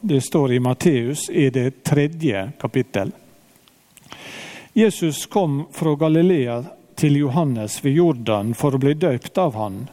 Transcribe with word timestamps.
Det 0.00 0.20
står 0.20 0.52
i 0.52 0.60
Matteus 0.60 1.30
i 1.30 1.50
det 1.50 1.82
tredje 1.84 2.52
kapittel. 2.60 3.10
Jesus 4.72 5.26
kom 5.26 5.64
fra 5.72 5.94
Galilea 5.94 6.64
til 6.94 7.16
Johannes 7.16 7.84
ved 7.84 7.92
Jordan 7.92 8.54
for 8.54 8.74
å 8.74 8.78
bli 8.78 8.94
døpt 8.94 9.38
av 9.38 9.56
han. 9.58 9.88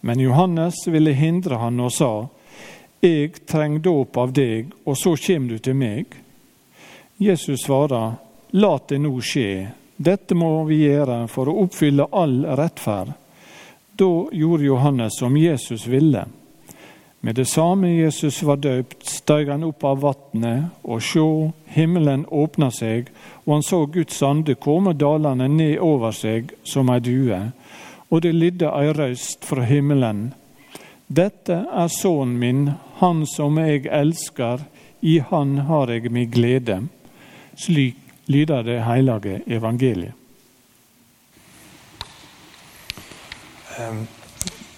Men 0.00 0.20
Johannes 0.20 0.84
ville 0.86 1.10
hindre 1.10 1.58
han 1.58 1.80
og 1.80 1.92
sa, 1.92 2.28
Jeg 3.00 3.46
treng 3.46 3.80
dåp 3.82 4.16
av 4.16 4.32
deg, 4.32 4.70
og 4.84 4.94
så 4.98 5.16
kommer 5.16 5.48
du 5.48 5.58
til 5.58 5.74
meg. 5.74 6.14
Jesus 7.18 7.66
svarer, 7.66 8.14
La 8.52 8.78
det 8.88 8.98
nå 9.02 9.18
skje. 9.20 9.68
Dette 9.96 10.34
må 10.38 10.64
vi 10.70 10.84
gjøre 10.86 11.24
for 11.26 11.50
å 11.50 11.64
oppfylle 11.64 12.06
all 12.12 12.44
rettferd. 12.46 13.10
Da 13.98 14.12
gjorde 14.32 14.70
Johannes 14.70 15.18
som 15.18 15.36
Jesus 15.36 15.86
ville. 15.86 16.28
Med 17.20 17.34
det 17.34 17.44
samme 17.44 17.88
Jesus 17.88 18.42
var 18.42 18.56
døpt, 18.62 19.02
steg 19.06 19.48
han 19.50 19.64
opp 19.66 19.82
av 19.84 20.04
vannet, 20.04 20.70
og 20.86 21.02
sjå, 21.02 21.50
himmelen 21.74 22.22
åpna 22.30 22.70
seg, 22.70 23.08
og 23.44 23.56
han 23.56 23.64
så 23.66 23.80
Guds 23.90 24.20
ande 24.22 24.54
komme 24.54 24.94
dalene 24.94 25.48
ned 25.50 25.80
over 25.82 26.14
seg 26.14 26.52
som 26.62 26.92
ei 26.94 27.00
due, 27.02 27.40
og 28.08 28.22
det 28.22 28.34
lydde 28.36 28.70
ei 28.70 28.92
røyst 28.94 29.48
fra 29.48 29.66
himmelen. 29.66 30.28
Dette 31.08 31.64
er 31.66 31.90
sønnen 31.90 32.36
min, 32.38 32.62
han 33.00 33.24
som 33.26 33.58
jeg 33.58 33.88
elsker, 33.90 34.62
i 35.00 35.18
han 35.18 35.58
har 35.66 35.90
jeg 35.90 36.12
mi 36.14 36.26
glede. 36.26 36.84
Slik 37.58 37.98
lyder 38.30 38.62
det 38.62 38.82
hellige 38.86 39.42
evangeliet. 39.46 40.14
Um 43.78 44.06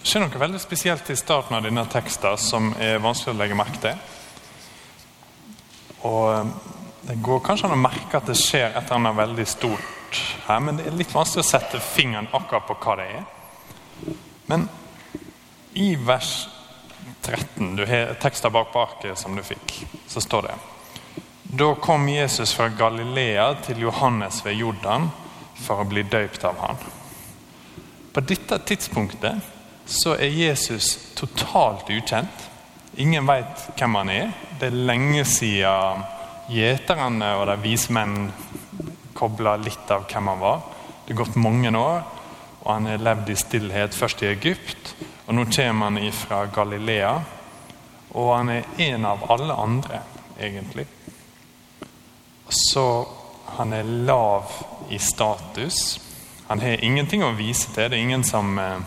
skjer 0.02 0.24
noe 0.24 0.40
veldig 0.40 0.60
spesielt 0.62 1.10
i 1.10 1.16
starten 1.18 1.56
av 1.56 1.64
denne 1.64 1.84
teksten 1.90 2.38
som 2.41 2.72
er 2.80 3.02
vanskelig 3.02 3.34
å 3.34 3.38
legge 3.41 3.58
merke 3.58 3.80
til. 3.82 3.98
Og 6.08 6.27
eh, 6.34 6.52
Det 7.00 7.16
går 7.24 7.41
kanskje 7.41 7.66
an 7.66 7.78
å 7.78 7.80
merke 7.80 8.18
at 8.18 8.28
det 8.28 8.36
skjer 8.38 8.75
et 8.75 8.83
eller 8.83 8.98
annet 8.98 9.16
veldig 9.16 9.47
stort 9.48 10.19
her, 10.47 10.58
men 10.60 10.77
det 10.77 10.84
er 10.86 10.97
litt 10.98 11.14
vanskelig 11.14 11.44
å 11.44 11.48
sette 11.48 11.80
fingeren 11.80 12.28
akkurat 12.36 12.66
på 12.69 12.77
hva 12.83 12.97
det 13.00 13.06
er. 13.14 13.25
Men 14.50 14.66
i 15.80 15.94
vers 15.97 16.48
13, 17.22 17.77
du 17.78 17.86
har 17.88 18.12
teksten 18.20 18.53
bak 18.53 18.72
baket 18.75 19.19
som 19.19 19.36
du 19.36 19.42
fikk, 19.47 19.78
så 20.10 20.20
står 20.20 20.50
det 20.50 20.58
Da 21.56 21.70
kom 21.82 22.08
Jesus 22.08 22.53
fra 22.55 22.69
Galilea 22.69 23.55
til 23.64 23.80
Johannes 23.86 24.42
ved 24.44 24.60
Jordan 24.60 25.08
for 25.56 25.80
å 25.80 25.88
bli 25.88 26.05
døypt 26.05 26.44
av 26.44 26.60
han. 26.60 26.84
På 28.12 28.22
dette 28.27 28.58
tidspunktet 28.66 29.59
så 29.86 30.14
er 30.17 30.33
Jesus 30.34 30.97
totalt 31.19 31.91
ukjent. 31.91 32.47
Ingen 33.00 33.27
veit 33.27 33.69
hvem 33.78 33.95
han 34.00 34.11
er. 34.12 34.33
Det 34.61 34.70
er 34.70 34.83
lenge 34.91 35.25
siden 35.28 36.05
gjeterne 36.50 37.34
og 37.39 37.47
de 37.48 37.56
vise 37.62 37.92
menn 37.95 38.31
kobla 39.14 39.56
litt 39.61 39.91
av 39.92 40.06
hvem 40.11 40.31
han 40.33 40.42
var. 40.42 40.62
Det 41.05 41.14
er 41.14 41.20
gått 41.20 41.39
mange 41.41 41.70
år, 41.77 42.03
og 42.62 42.69
han 42.70 42.89
har 42.91 43.03
levd 43.03 43.33
i 43.33 43.39
stillhet 43.39 43.97
først 43.97 44.22
i 44.25 44.31
Egypt. 44.31 44.95
Og 45.27 45.37
nå 45.37 45.47
kommer 45.50 45.91
han 45.91 46.12
fra 46.15 46.44
Galilea, 46.50 47.12
og 48.11 48.31
han 48.34 48.50
er 48.50 48.87
en 48.91 49.06
av 49.06 49.25
alle 49.31 49.55
andre, 49.55 50.00
egentlig. 50.39 50.87
Så 52.50 52.84
han 53.56 53.72
er 53.72 53.87
lav 54.06 54.50
i 54.91 54.98
status. 54.98 56.00
Han 56.48 56.61
har 56.61 56.83
ingenting 56.83 57.22
å 57.22 57.34
vise 57.39 57.70
til. 57.70 57.91
Det 57.91 57.98
er 57.98 58.03
ingen 58.03 58.25
som 58.27 58.59
eh, 58.59 58.81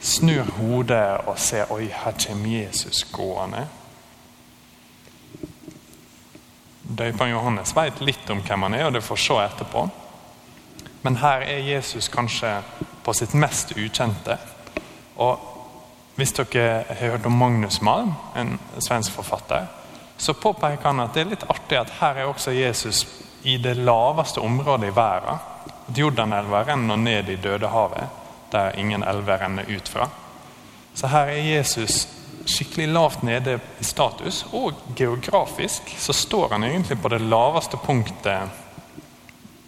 snur 0.00 0.44
hodet 0.58 1.26
og 1.26 1.38
ser 1.38 1.72
oi, 1.72 1.88
her 1.88 2.16
kommer 2.26 2.48
Jesus 2.48 3.04
gående. 3.12 3.66
Døperen 6.86 7.30
Johannes 7.30 7.74
vet 7.76 8.00
litt 8.00 8.30
om 8.30 8.40
hvem 8.46 8.66
han 8.68 8.74
er, 8.74 8.86
og 8.86 8.94
det 8.94 9.04
får 9.04 9.20
se 9.20 9.38
etterpå. 9.42 9.86
Men 11.02 11.18
her 11.20 11.42
er 11.46 11.66
Jesus 11.66 12.08
kanskje 12.08 12.60
på 13.04 13.14
sitt 13.14 13.34
mest 13.34 13.74
ukjente. 13.76 14.38
Og 15.22 15.42
hvis 16.16 16.32
dere 16.38 16.84
har 16.88 17.00
hørt 17.00 17.26
om 17.26 17.36
Magnus 17.36 17.80
Malm, 17.84 18.14
en 18.36 18.56
svensk 18.80 19.12
forfatter, 19.12 19.66
så 20.16 20.32
påpeker 20.32 20.86
han 20.86 21.02
at 21.04 21.14
det 21.14 21.24
er 21.24 21.32
litt 21.34 21.48
artig 21.52 21.78
at 21.78 21.92
her 22.00 22.22
er 22.22 22.30
også 22.30 22.54
Jesus 22.56 23.04
i 23.44 23.58
det 23.62 23.76
laveste 23.76 24.40
området 24.40 24.88
i 24.88 24.96
verden. 24.96 25.42
Jordanelva 25.94 26.62
renner 26.66 26.96
ned 26.96 27.28
i 27.30 27.36
Dødehavet 27.36 28.25
der 28.56 28.78
ingen 28.80 29.04
elver 29.04 29.42
renner 29.44 29.68
ut 29.68 29.88
fra. 29.88 30.08
Så 30.96 31.12
her 31.12 31.28
er 31.28 31.44
Jesus 31.44 32.06
skikkelig 32.46 32.88
lavt 32.88 33.22
nede 33.26 33.58
i 33.80 33.84
status, 33.84 34.44
og 34.52 34.72
geografisk 34.96 35.92
så 35.98 36.12
står 36.12 36.54
han 36.54 36.64
egentlig 36.64 36.98
på 37.02 37.10
det 37.12 37.20
laveste 37.20 37.76
punktet 37.76 38.62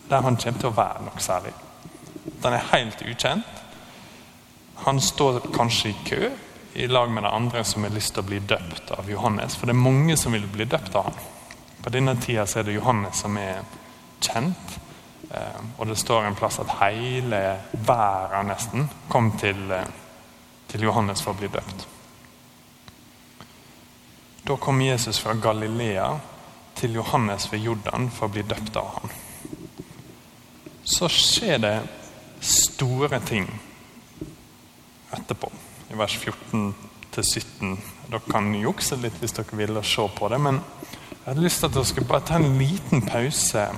der 0.09 0.23
han 0.25 0.37
kommer 0.41 0.61
til 0.61 0.71
å 0.71 0.77
være 0.77 1.05
noe 1.05 1.21
særlig. 1.21 1.53
Den 2.43 2.55
er 2.57 2.69
helt 2.73 3.03
ukjent. 3.05 3.65
Han 4.87 5.01
står 5.03 5.43
kanskje 5.53 5.91
i 5.91 5.97
kø 6.07 6.31
i 6.79 6.87
lag 6.87 7.11
med 7.11 7.27
de 7.27 7.33
andre 7.35 7.65
som 7.65 7.85
har 7.85 7.93
lyst 7.93 8.15
til 8.15 8.23
å 8.23 8.29
bli 8.29 8.39
døpt 8.41 8.93
av 8.95 9.11
Johannes. 9.11 9.57
For 9.59 9.69
det 9.69 9.75
er 9.75 9.83
mange 9.83 10.17
som 10.17 10.33
vil 10.33 10.47
bli 10.49 10.65
døpt 10.65 10.97
av 10.97 11.11
ham. 11.11 11.19
På 11.83 11.93
denne 11.93 12.15
tida 12.23 12.47
er 12.47 12.65
det 12.65 12.77
Johannes 12.79 13.21
som 13.21 13.37
er 13.37 13.65
kjent. 14.25 14.79
Eh, 15.31 15.61
og 15.77 15.87
det 15.87 15.97
står 15.97 16.25
en 16.25 16.37
plass 16.39 16.59
at 16.63 16.73
hele 16.81 17.43
verden 17.73 18.49
nesten 18.49 18.89
kom 19.09 19.33
til, 19.39 19.71
eh, 19.73 19.85
til 20.69 20.83
Johannes 20.89 21.23
for 21.23 21.35
å 21.35 21.39
bli 21.39 21.49
døpt. 21.53 21.87
Da 24.49 24.57
kom 24.57 24.81
Jesus 24.81 25.19
fra 25.19 25.35
Galilea 25.35 26.19
til 26.75 26.95
Johannes 26.95 27.53
ved 27.53 27.61
Jordan 27.61 28.11
for 28.11 28.29
å 28.29 28.33
bli 28.33 28.43
døpt 28.43 28.77
av 28.77 28.87
ham. 28.95 29.11
Så 30.85 31.09
skjer 31.13 31.59
det 31.59 31.77
store 32.41 33.21
ting 33.21 33.49
etterpå, 35.13 35.51
i 35.91 35.95
vers 35.95 36.17
14-17. 36.17 37.77
Dere 38.09 38.21
kan 38.31 38.55
jukse 38.55 38.97
litt 38.97 39.21
hvis 39.21 39.37
dere 39.37 39.59
vil 39.61 39.83
se 39.85 40.09
på 40.17 40.29
det, 40.33 40.41
men 40.41 40.63
jeg 40.89 41.27
hadde 41.27 41.45
lyst 41.45 41.61
til 41.61 41.69
at 41.69 41.75
dere 41.75 41.85
skal 41.85 42.09
bare 42.09 42.25
ta 42.25 42.39
en 42.41 42.59
liten 42.59 43.05
pause 43.05 43.69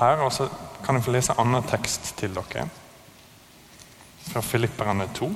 her. 0.00 0.24
Og 0.26 0.32
så 0.32 0.48
kan 0.84 0.98
jeg 0.98 1.04
få 1.04 1.14
lese 1.14 1.34
en 1.34 1.44
annen 1.46 1.68
tekst 1.68 2.14
til 2.18 2.34
dere. 2.36 2.68
Fra 4.26 4.42
Filipperne 4.42 5.08
2. 5.14 5.30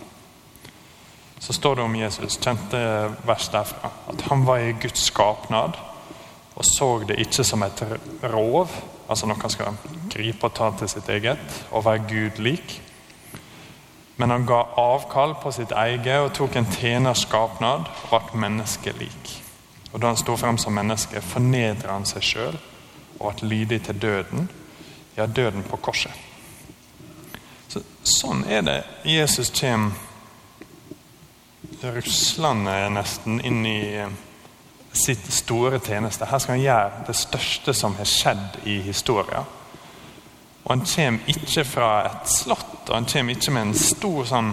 Så 1.41 1.53
står 1.57 1.79
det 1.79 1.85
om 1.85 1.95
Jesus, 1.97 2.37
kjente 2.37 2.81
vers 3.25 3.49
derfra, 3.49 3.91
at 4.13 4.27
han 4.29 4.43
var 4.47 4.61
i 4.61 4.75
Guds 4.77 5.07
skapnad 5.09 5.79
og 6.61 6.65
så 6.65 6.89
det 7.09 7.17
ikke 7.23 7.45
som 7.45 7.63
et 7.65 7.81
rov, 8.29 8.69
altså 9.09 9.29
noe 9.29 9.41
han 9.41 9.53
skal 9.53 9.77
gripe 10.13 10.45
og 10.45 10.55
ta 10.57 10.71
til 10.77 10.91
sitt 10.93 11.09
eget, 11.09 11.61
og 11.73 11.87
være 11.87 12.05
Gud 12.11 12.41
lik. 12.45 12.75
Men 14.21 14.35
han 14.35 14.45
ga 14.45 14.67
avkall 14.77 15.39
på 15.41 15.53
sitt 15.57 15.73
eget 15.73 16.21
og 16.21 16.35
tok 16.37 16.59
en 16.61 16.69
tjeners 16.69 17.25
skapnad 17.25 17.89
og 18.11 18.27
ble 18.29 18.43
menneskelik. 18.43 19.33
Og 19.95 20.03
da 20.03 20.11
han 20.13 20.21
sto 20.21 20.37
frem 20.37 20.59
som 20.61 20.77
menneske, 20.77 21.23
fornedra 21.25 21.97
han 21.97 22.05
seg 22.07 22.27
sjøl 22.29 22.61
og 23.21 23.29
vært 23.29 23.43
lydig 23.45 23.83
til 23.85 24.01
døden, 24.01 24.49
ja, 25.17 25.27
døden 25.27 25.63
på 25.69 25.77
korset. 25.77 26.13
Så, 27.69 27.83
sånn 28.03 28.43
er 28.49 28.65
det. 28.67 28.79
Jesus 29.07 29.53
kommer 29.55 29.93
ruslende 31.81 32.75
nesten 32.93 33.41
inn 33.45 33.63
i 33.69 33.81
eh, 34.01 34.19
sitt 34.93 35.33
store 35.33 35.79
tjeneste. 35.79 36.27
Her 36.27 36.41
skal 36.41 36.57
han 36.57 36.65
gjøre 36.65 37.05
det 37.07 37.17
største 37.17 37.75
som 37.77 37.95
har 38.01 38.09
skjedd 38.09 38.61
i 38.65 38.81
historien. 38.89 39.57
Og 40.65 40.71
Han 40.71 40.85
kommer 40.87 41.31
ikke 41.31 41.65
fra 41.65 41.91
et 42.07 42.29
slott, 42.29 42.89
og 42.89 42.95
han 42.95 43.09
kommer 43.09 43.35
ikke 43.35 43.53
med 43.55 43.69
en 43.69 43.79
stor 43.79 44.27
sånn, 44.29 44.51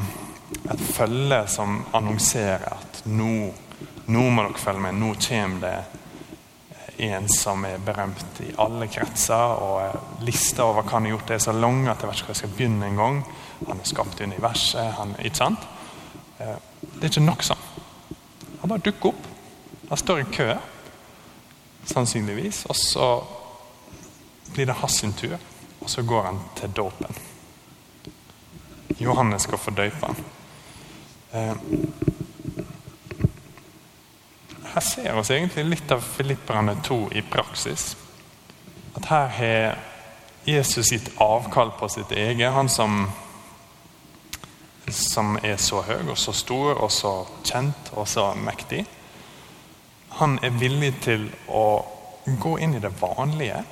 et 0.71 0.83
følge 0.95 1.41
som 1.51 1.81
annonserer 1.93 2.63
at 2.71 3.01
nå, 3.05 3.51
nå 4.07 4.23
må 4.31 4.45
dere 4.45 4.61
følge 4.61 4.83
med, 4.85 5.01
nå 5.01 5.11
kommer 5.19 5.65
det 5.65 5.96
en 6.97 7.27
som 7.29 7.65
er 7.65 7.81
berømt 7.85 8.39
i 8.41 8.51
alle 8.57 8.87
kretser. 8.89 9.33
og 9.61 10.23
Lista 10.25 10.65
over 10.65 10.81
hva 10.81 10.97
han 10.97 11.05
har 11.05 11.15
gjort, 11.15 11.31
er 11.31 11.43
så 11.43 11.53
lang 11.53 11.87
at 11.87 12.01
jeg 12.01 12.09
vet 12.09 12.17
ikke 12.17 12.25
hvor 12.25 12.35
jeg 12.35 12.41
skal 12.41 12.55
begynne 12.55 12.87
en 12.87 13.01
gang. 13.01 13.19
Han 13.67 13.77
har 13.77 13.89
skapt 13.89 14.21
universet. 14.21 14.93
Han, 14.97 15.15
ikke 15.23 15.41
sant? 15.43 15.67
Eh, 16.39 16.57
det 16.95 17.03
er 17.03 17.11
ikke 17.11 17.25
nok 17.25 17.45
sånn. 17.45 17.65
Han 18.61 18.71
bare 18.71 18.85
dukker 18.85 19.13
opp. 19.13 19.29
Han 19.89 20.01
står 20.01 20.23
i 20.23 20.29
kø, 20.33 20.49
sannsynligvis. 21.87 22.65
Og 22.69 22.75
så 22.75 23.09
blir 24.53 24.69
det 24.69 24.79
hans 24.81 25.01
tur, 25.19 25.37
og 25.79 25.89
så 25.89 26.01
går 26.01 26.23
han 26.31 26.41
til 26.59 26.73
dåpen. 26.75 27.23
Johannes 28.97 29.45
skal 29.45 29.61
få 29.61 29.71
døype 29.77 30.07
han. 30.07 30.15
Her 34.77 34.81
ser 34.81 35.13
vi 35.13 35.33
egentlig 35.33 35.63
litt 35.65 35.91
av 35.91 36.03
Filipperne 36.05 36.75
2 36.85 37.07
i 37.17 37.21
praksis. 37.25 37.95
At 38.93 39.07
her 39.09 39.31
har 39.33 39.79
Jesus 40.45 40.91
gitt 40.93 41.07
avkall 41.17 41.71
på 41.79 41.89
sitt 41.89 42.11
eget. 42.13 42.51
Han 42.53 42.69
som, 42.69 43.07
som 44.85 45.33
er 45.41 45.57
så 45.57 45.81
høy 45.81 46.11
og 46.11 46.19
så 46.21 46.35
stor 46.37 46.77
og 46.77 46.93
så 46.93 47.15
kjent 47.41 47.89
og 47.95 48.05
så 48.05 48.27
mektig. 48.37 48.85
han 50.21 50.37
er 50.45 50.53
villig 50.61 50.93
til 51.01 51.25
å 51.49 51.65
gå 52.37 52.59
inn 52.59 52.77
i 52.77 52.85
det 52.85 52.93
vanlige. 53.01 53.63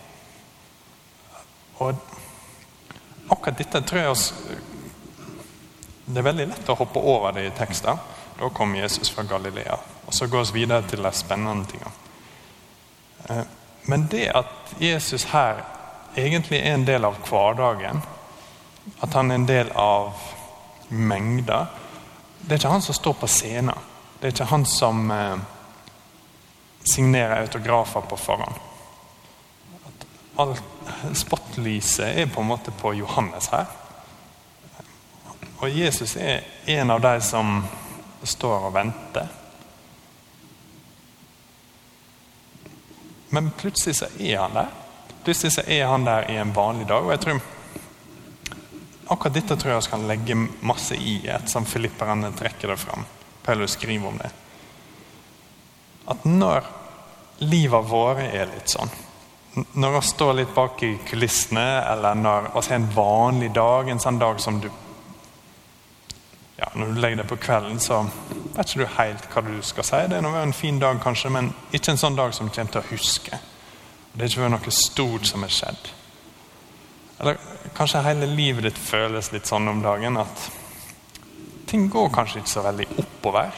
Og 1.85 2.01
akkurat 3.29 3.57
dette 3.57 3.81
tror 3.81 4.01
jeg 4.01 4.61
Det 6.05 6.17
er 6.17 6.31
veldig 6.33 6.47
lett 6.47 6.69
å 6.69 6.81
hoppe 6.81 6.99
over 6.99 7.31
det 7.31 7.45
i 7.45 7.57
tekster. 7.57 7.97
Da 8.39 8.49
kom 8.49 8.75
Jesus 8.75 9.09
fra 9.09 9.23
Galilea. 9.23 9.77
Så 10.15 10.27
gå 10.31 10.39
oss 10.39 10.53
videre 10.55 10.85
til 10.87 11.03
de 11.03 11.11
spennende 11.11 11.67
tingene. 11.67 11.91
Eh, 13.29 13.41
men 13.91 14.07
det 14.11 14.29
at 14.31 14.75
Jesus 14.79 15.27
her 15.33 15.59
egentlig 16.15 16.61
er 16.61 16.73
en 16.73 16.85
del 16.87 17.03
av 17.05 17.17
hverdagen, 17.27 17.99
at 19.01 19.13
han 19.13 19.31
er 19.31 19.41
en 19.41 19.47
del 19.49 19.71
av 19.75 20.13
mengder 20.87 21.65
Det 22.39 22.51
er 22.51 22.59
ikke 22.59 22.71
han 22.75 22.81
som 22.85 22.93
står 22.93 23.13
på 23.17 23.27
scenen. 23.27 23.85
Det 24.19 24.27
er 24.27 24.33
ikke 24.35 24.45
han 24.51 24.65
som 24.69 25.11
eh, 25.11 25.39
signerer 26.85 27.41
autografer 27.41 28.05
på 28.05 28.17
forhånd. 28.21 28.59
All 30.37 30.53
Spotlyset 31.13 32.19
er 32.21 32.29
på 32.29 32.41
en 32.41 32.47
måte 32.47 32.71
på 32.71 32.93
Johannes 32.93 33.47
her. 33.49 33.65
Og 35.57 35.69
Jesus 35.69 36.15
er 36.15 36.45
en 36.65 36.91
av 36.91 37.01
de 37.01 37.15
som 37.21 37.63
står 38.23 38.69
og 38.69 38.73
venter. 38.75 39.27
Men 43.35 43.51
plutselig 43.57 43.97
så 43.99 44.07
er 44.19 44.37
han 44.39 44.55
der. 44.55 44.71
Plutselig 45.25 45.57
så 45.57 45.65
er 45.67 45.89
han 45.91 46.05
der 46.07 46.29
i 46.31 46.37
en 46.39 46.53
vanlig 46.55 46.87
dag. 46.87 47.03
og 47.03 47.11
jeg 47.11 47.23
tror 47.25 47.43
Akkurat 49.05 49.35
dette 49.35 49.55
tror 49.61 49.69
jeg 49.69 49.83
vi 49.83 49.91
kan 49.91 50.07
legge 50.09 50.35
masse 50.65 50.95
i 50.97 51.19
et 51.29 51.49
som 51.51 51.65
filipperne 51.69 52.31
trekker 52.33 52.71
det 52.71 52.79
fram. 52.81 53.03
Paulus 53.45 53.75
skriver 53.77 54.07
om 54.07 54.17
det. 54.17 54.31
At 56.09 56.25
når 56.25 56.65
livet 57.45 57.89
vårt 57.89 58.23
er 58.23 58.47
litt 58.49 58.71
sånn 58.71 58.89
Når 59.73 59.93
vi 59.95 60.01
står 60.07 60.33
litt 60.39 60.55
bak 60.55 60.81
i 60.83 60.95
kulissene, 61.07 61.83
eller 61.91 62.15
når 62.15 62.47
vi 62.47 62.53
har 62.55 62.71
en 62.75 62.89
vanlig 62.95 63.51
dag, 63.55 63.89
en 63.89 64.01
sånn 64.03 64.19
dag 64.19 64.41
som 64.43 64.57
du 64.59 64.67
Når 66.75 66.91
du 66.91 66.99
legger 66.99 67.21
deg 67.21 67.29
på 67.29 67.37
kvelden, 67.39 67.79
så 67.79 68.01
vet 68.55 68.71
ikke 68.71 68.83
du 68.83 68.95
helt 68.97 69.27
hva 69.31 69.43
du 69.45 69.53
skal 69.63 69.87
si. 69.87 69.99
Det 70.11 70.17
er 70.19 70.39
en 70.41 70.55
fin 70.55 70.79
dag, 70.79 70.99
kanskje, 71.03 71.31
men 71.31 71.53
ikke 71.71 71.93
en 71.93 72.01
sånn 72.01 72.17
dag 72.17 72.33
som 72.35 72.49
du 72.49 72.55
kommer 72.55 72.73
til 72.73 72.83
å 72.83 72.89
huske. 72.89 73.39
Det 74.15 74.25
er 74.25 74.31
ikke 74.31 74.49
noe 74.51 74.73
stort 74.75 75.29
som 75.29 75.43
er 75.43 75.53
skjedd. 75.55 75.91
Eller 77.19 77.39
kanskje 77.75 78.03
hele 78.03 78.27
livet 78.27 78.67
ditt 78.67 78.79
føles 78.79 79.31
litt 79.31 79.47
sånn 79.47 79.71
om 79.71 79.81
dagen 79.83 80.19
at 80.19 80.49
ting 81.69 81.87
går 81.91 82.11
kanskje 82.15 82.41
ikke 82.41 82.53
så 82.57 82.63
veldig 82.65 82.87
oppover. 83.03 83.55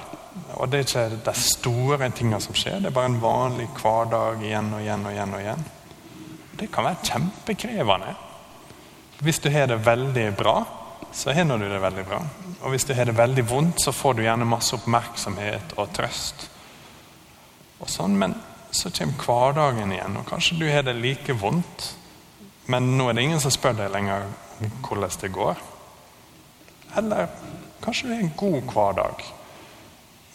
Og 0.58 0.69
det 0.69 0.80
er 0.80 0.86
ikke 0.86 1.22
de 1.25 1.34
store 1.42 2.10
tingene 2.14 2.42
som 2.42 2.58
skjer, 2.58 2.80
det 2.81 2.92
er 2.92 2.96
bare 2.96 3.12
en 3.12 3.22
vanlig 3.22 3.68
hverdag 3.80 4.46
igjen 4.46 4.74
og 4.78 4.84
igjen 4.86 5.06
og 5.06 5.14
igjen. 5.16 5.34
og 5.34 5.42
igjen. 5.42 5.66
Det 6.58 6.72
kan 6.74 6.86
være 6.88 7.06
kjempekrevende. 7.06 8.14
Hvis 9.22 9.40
du 9.42 9.50
har 9.50 9.69
det 9.69 9.86
veldig 9.86 10.28
bra, 10.38 10.56
så 11.12 11.34
har 11.34 11.46
du 11.58 11.70
det 11.70 11.80
veldig 11.82 12.06
bra. 12.06 12.20
Og 12.62 12.74
hvis 12.74 12.86
du 12.86 12.94
har 12.94 13.06
det 13.06 13.18
veldig 13.18 13.46
vondt, 13.50 13.82
så 13.82 13.92
får 13.92 14.14
du 14.18 14.24
gjerne 14.24 14.46
masse 14.46 14.76
oppmerksomhet 14.76 15.74
og 15.78 15.94
trøst. 15.96 16.50
Og 17.80 17.90
sånn, 17.90 18.18
Men 18.18 18.36
så 18.72 18.92
kommer 18.92 19.24
hverdagen 19.24 19.92
igjen, 19.92 20.18
og 20.18 20.28
kanskje 20.28 20.60
du 20.60 20.68
har 20.70 20.84
det 20.84 20.98
like 21.00 21.34
vondt. 21.34 21.94
Men 22.68 22.98
nå 22.98 23.10
er 23.10 23.14
det 23.14 23.24
ingen 23.24 23.40
som 23.42 23.52
spør 23.52 23.78
deg 23.78 23.94
lenger 23.94 24.28
hvordan 24.84 25.22
det 25.22 25.32
går. 25.32 25.62
Eller 26.98 27.30
kanskje 27.84 28.08
du 28.08 28.14
har 28.14 28.22
en 28.26 28.36
god 28.38 28.74
hverdag. 28.74 29.24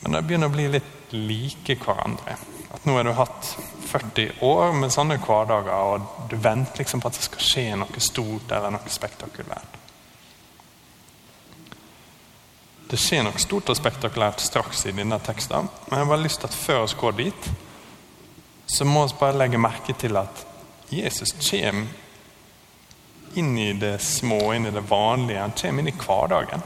Men 0.01 0.17
det 0.17 0.25
begynner 0.27 0.51
å 0.51 0.55
bli 0.57 0.71
litt 0.73 1.13
like 1.13 1.77
hverandre. 1.85 2.39
At 2.73 2.87
nå 2.89 2.97
har 2.97 3.05
du 3.05 3.13
hatt 3.13 3.53
40 3.91 4.41
år 4.49 4.73
med 4.81 4.95
sånne 4.95 5.21
hverdager, 5.21 5.93
og 5.93 6.31
du 6.31 6.39
venter 6.41 6.81
liksom 6.81 7.03
på 7.03 7.11
at 7.11 7.19
det 7.19 7.27
skal 7.29 7.47
skje 7.51 7.67
noe 7.77 8.03
stort 8.03 8.55
eller 8.57 8.73
noe 8.73 8.91
spektakulært. 8.91 9.82
Det 12.93 12.99
skjer 13.01 13.23
noe 13.25 13.41
stort 13.41 13.71
og 13.73 13.77
spektakulært 13.79 14.43
straks 14.45 14.83
i 14.85 14.93
denne 14.93 15.17
teksten, 15.25 15.65
men 15.87 15.95
jeg 15.97 16.05
har 16.05 16.11
bare 16.11 16.25
lyst 16.27 16.43
til 16.43 16.51
at 16.51 16.57
før 16.61 16.83
vi 16.85 16.97
går 17.01 17.15
dit, 17.23 17.47
så 18.69 18.85
må 18.85 19.07
vi 19.07 19.15
bare 19.17 19.39
legge 19.41 19.61
merke 19.61 19.95
til 19.97 20.19
at 20.21 20.43
Jesus 20.93 21.33
kommer 21.33 21.87
inn 23.41 23.55
i 23.57 23.71
det 23.81 23.95
små, 24.05 24.37
inn 24.53 24.69
i 24.69 24.75
det 24.75 24.83
vanlige. 24.91 25.41
Han 25.41 25.55
kommer 25.57 25.81
inn 25.81 25.89
i 25.89 25.95
hverdagen. 25.97 26.65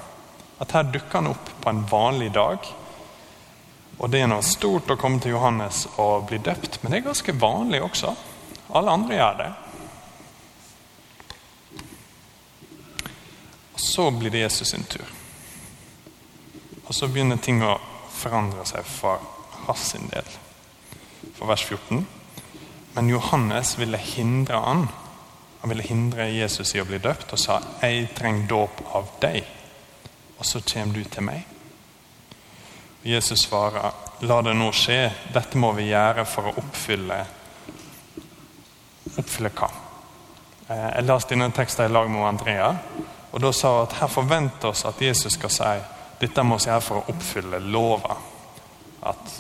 At 0.59 0.75
her 0.75 0.89
dukker 0.91 1.21
han 1.21 1.31
opp 1.31 1.53
på 1.63 1.71
en 1.71 1.85
vanlig 1.87 2.33
dag. 2.35 2.67
Og 3.99 4.11
det 4.11 4.25
er 4.25 4.31
noe 4.33 4.43
stort 4.43 4.91
å 4.91 4.97
komme 4.99 5.23
til 5.23 5.37
Johannes 5.37 5.85
og 5.95 6.27
bli 6.33 6.41
døpt, 6.43 6.81
men 6.83 6.91
det 6.91 6.99
er 6.99 7.07
ganske 7.07 7.37
vanlig 7.39 7.85
også. 7.87 8.17
Alle 8.75 8.97
andre 8.99 9.21
gjør 9.21 9.39
det. 9.45 9.53
Og 13.77 13.87
Så 13.87 14.11
blir 14.11 14.35
det 14.35 14.43
Jesus 14.43 14.75
sin 14.75 14.91
tur. 14.91 15.16
Og 16.87 16.95
så 16.95 17.09
begynner 17.11 17.41
ting 17.43 17.63
å 17.67 17.77
forandre 18.15 18.65
seg 18.69 18.87
for 18.87 19.23
hans 19.67 19.93
del. 20.11 20.37
For 21.37 21.49
vers 21.51 21.65
14. 21.67 22.07
Men 22.95 23.11
Johannes 23.11 23.75
ville 23.79 23.99
hindre 23.99 24.61
han. 24.63 24.87
Han 25.61 25.73
ville 25.73 25.83
hindre 25.83 26.29
Jesus 26.31 26.75
i 26.75 26.81
å 26.81 26.87
bli 26.87 26.99
døpt 27.03 27.33
og 27.33 27.39
sa 27.39 27.61
'Jeg 27.83 28.15
trenger 28.15 28.49
dåp 28.49 28.83
av 28.95 29.09
deg, 29.21 29.45
og 30.39 30.47
så 30.47 30.61
kommer 30.61 30.95
du 30.95 31.05
til 31.05 31.23
meg'. 31.23 31.45
Og 33.03 33.07
Jesus 33.07 33.41
svarer 33.41 33.93
'La 34.21 34.43
det 34.43 34.55
nå 34.57 34.73
skje. 34.73 35.13
Dette 35.35 35.59
må 35.59 35.73
vi 35.73 35.91
gjøre 35.91 36.25
for 36.25 36.43
å 36.43 36.57
oppfylle 36.57 37.27
Oppfylle 39.19 39.51
hva? 39.51 39.71
Eh, 40.69 40.91
jeg 40.97 41.05
leste 41.05 41.29
denne 41.29 41.53
teksten 41.53 41.85
i 41.85 41.89
lag 41.89 42.11
med 42.11 42.27
Andrea, 42.27 42.77
og 43.33 43.41
da 43.41 43.53
sa 43.53 43.69
hun 43.69 43.83
at 43.83 43.93
her 43.93 44.07
forventer 44.07 44.69
oss 44.69 44.85
at 44.85 45.01
Jesus 45.01 45.33
skal 45.33 45.51
si 45.51 45.96
dette 46.21 46.43
må 46.43 46.57
vi 46.57 46.71
gjøre 46.71 46.85
for 46.85 47.01
å 47.01 47.13
oppfylle 47.13 47.61
lova. 47.61 48.17
At 49.07 49.37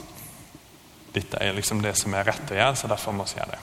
dette 1.16 1.40
er 1.40 1.56
liksom 1.56 1.80
det 1.82 1.94
som 1.96 2.14
er 2.14 2.26
rett 2.28 2.52
å 2.52 2.58
gjøre, 2.58 2.76
så 2.76 2.90
derfor 2.90 3.16
må 3.16 3.24
vi 3.24 3.38
gjøre 3.38 3.56
det. 3.56 3.62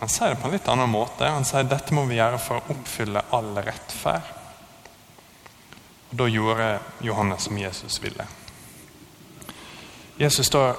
Han 0.00 0.08
sier 0.08 0.32
det 0.32 0.40
på 0.40 0.48
en 0.48 0.54
litt 0.56 0.68
annen 0.72 0.90
måte. 0.90 1.28
Han 1.28 1.44
sier 1.44 1.68
dette 1.68 1.94
må 1.94 2.06
vi 2.08 2.16
gjøre 2.16 2.40
for 2.40 2.58
å 2.58 2.74
oppfylle 2.74 3.22
all 3.36 3.52
rettferd. 3.62 4.36
Og 6.10 6.16
Da 6.18 6.26
gjorde 6.26 6.70
Johannes 7.06 7.46
som 7.46 7.58
Jesus 7.58 8.00
ville. 8.02 8.26
Jesus 10.18 10.46
står 10.46 10.74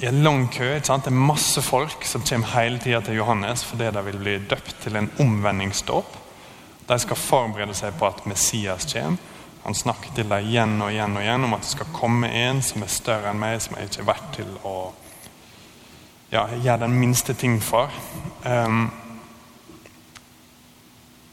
i 0.00 0.06
en 0.06 0.22
lang 0.24 0.46
kø. 0.48 0.70
Det 0.78 0.90
er 0.90 1.14
masse 1.14 1.62
folk 1.62 2.06
som 2.08 2.24
kommer 2.24 2.54
hele 2.54 2.78
tida 2.80 3.02
til 3.04 3.18
Johannes 3.20 3.66
fordi 3.66 3.90
de 3.92 4.04
vil 4.08 4.18
bli 4.22 4.38
døpt 4.50 4.78
til 4.82 4.96
en 4.96 5.10
omvendingsdåp. 5.20 6.16
De 6.88 6.98
skal 6.98 7.20
forberede 7.20 7.76
seg 7.76 7.98
på 7.98 8.08
at 8.08 8.24
Messias 8.26 8.88
kommer. 8.94 9.20
Han 9.62 9.74
snakker 9.78 10.14
til 10.16 10.26
deg 10.30 10.48
igjen 10.48 10.74
og 10.82 10.90
igjen 10.90 11.14
og 11.16 11.22
igjen 11.22 11.46
om 11.46 11.54
at 11.54 11.62
det 11.62 11.70
skal 11.70 11.92
komme 11.94 12.30
en 12.34 12.62
som 12.66 12.82
er 12.82 12.90
større 12.90 13.30
enn 13.30 13.38
meg, 13.38 13.60
som 13.62 13.76
jeg 13.78 13.90
ikke 13.90 14.02
er 14.02 14.08
verdt 14.08 14.32
til 14.40 14.50
å 14.66 14.76
ja, 16.32 16.48
gjøre 16.56 16.86
den 16.86 16.96
minste 16.98 17.36
ting 17.38 17.60
for. 17.62 17.92
Um, 18.42 18.88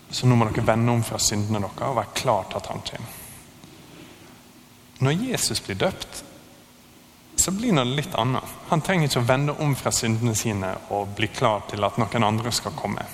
så 0.09 0.27
nå 0.27 0.37
må 0.37 0.49
dere 0.49 0.65
vende 0.65 0.93
om 0.93 1.01
fra 1.05 1.21
syndene 1.21 1.61
deres 1.61 1.85
og 1.87 1.97
være 1.97 2.17
klar 2.21 2.49
til 2.49 2.61
at 2.61 2.69
han 2.69 2.85
kommer. 2.91 3.15
Når 4.99 5.11
Jesus 5.29 5.61
blir 5.63 5.79
døpt, 5.79 6.23
så 7.39 7.51
blir 7.55 7.71
det 7.71 7.85
litt 7.87 8.15
annet. 8.19 8.55
Han 8.67 8.81
trenger 8.83 9.07
ikke 9.07 9.21
å 9.21 9.29
vende 9.29 9.55
om 9.63 9.75
fra 9.79 9.93
syndene 9.95 10.35
sine 10.35 10.73
og 10.91 11.13
bli 11.15 11.29
klar 11.31 11.63
til 11.71 11.85
at 11.87 11.97
noen 12.01 12.25
andre 12.27 12.51
skal 12.51 12.75
komme. 12.75 13.05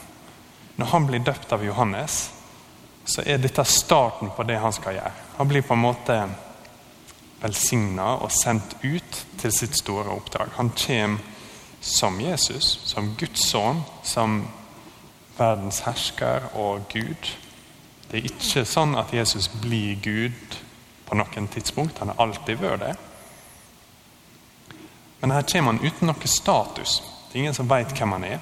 Når 0.75 0.91
han 0.91 1.05
blir 1.07 1.21
døpt 1.23 1.53
av 1.53 1.63
Johannes, 1.63 2.31
så 3.05 3.21
er 3.21 3.37
dette 3.37 3.63
starten 3.69 4.31
på 4.33 4.43
det 4.43 4.57
han 4.59 4.73
skal 4.73 4.97
gjøre. 4.97 5.13
Han 5.37 5.47
blir 5.49 5.65
på 5.65 5.75
en 5.75 5.83
måte 5.83 6.17
velsigna 7.41 8.15
og 8.23 8.31
sendt 8.33 8.77
ut 8.83 9.23
til 9.41 9.53
sitt 9.53 9.77
store 9.77 10.09
oppdrag. 10.15 10.55
Han 10.57 10.71
kommer 10.73 11.33
som 11.85 12.17
Jesus, 12.21 12.79
som 12.89 13.11
Guds 13.19 13.43
sønn, 13.51 13.83
som 14.03 14.39
verdens 15.37 15.83
hersker 15.85 16.47
og 16.57 16.87
Gud. 16.89 17.29
Det 18.09 18.17
er 18.17 18.29
ikke 18.31 18.63
sånn 18.65 18.95
at 18.97 19.13
Jesus 19.13 19.51
blir 19.61 19.99
Gud 20.01 20.57
på 21.05 21.17
noen 21.19 21.49
tidspunkt. 21.51 21.99
Han 22.01 22.09
har 22.13 22.23
alltid 22.25 22.57
vært 22.61 22.81
det. 22.87 22.95
Men 25.21 25.35
her 25.35 25.45
kommer 25.51 25.75
han 25.75 25.85
uten 25.85 26.09
noe 26.09 26.31
status. 26.31 26.99
Det 27.29 27.37
er 27.37 27.43
ingen 27.43 27.57
som 27.57 27.69
vet 27.69 27.93
hvem 27.93 28.17
han 28.17 28.27
er. 28.31 28.41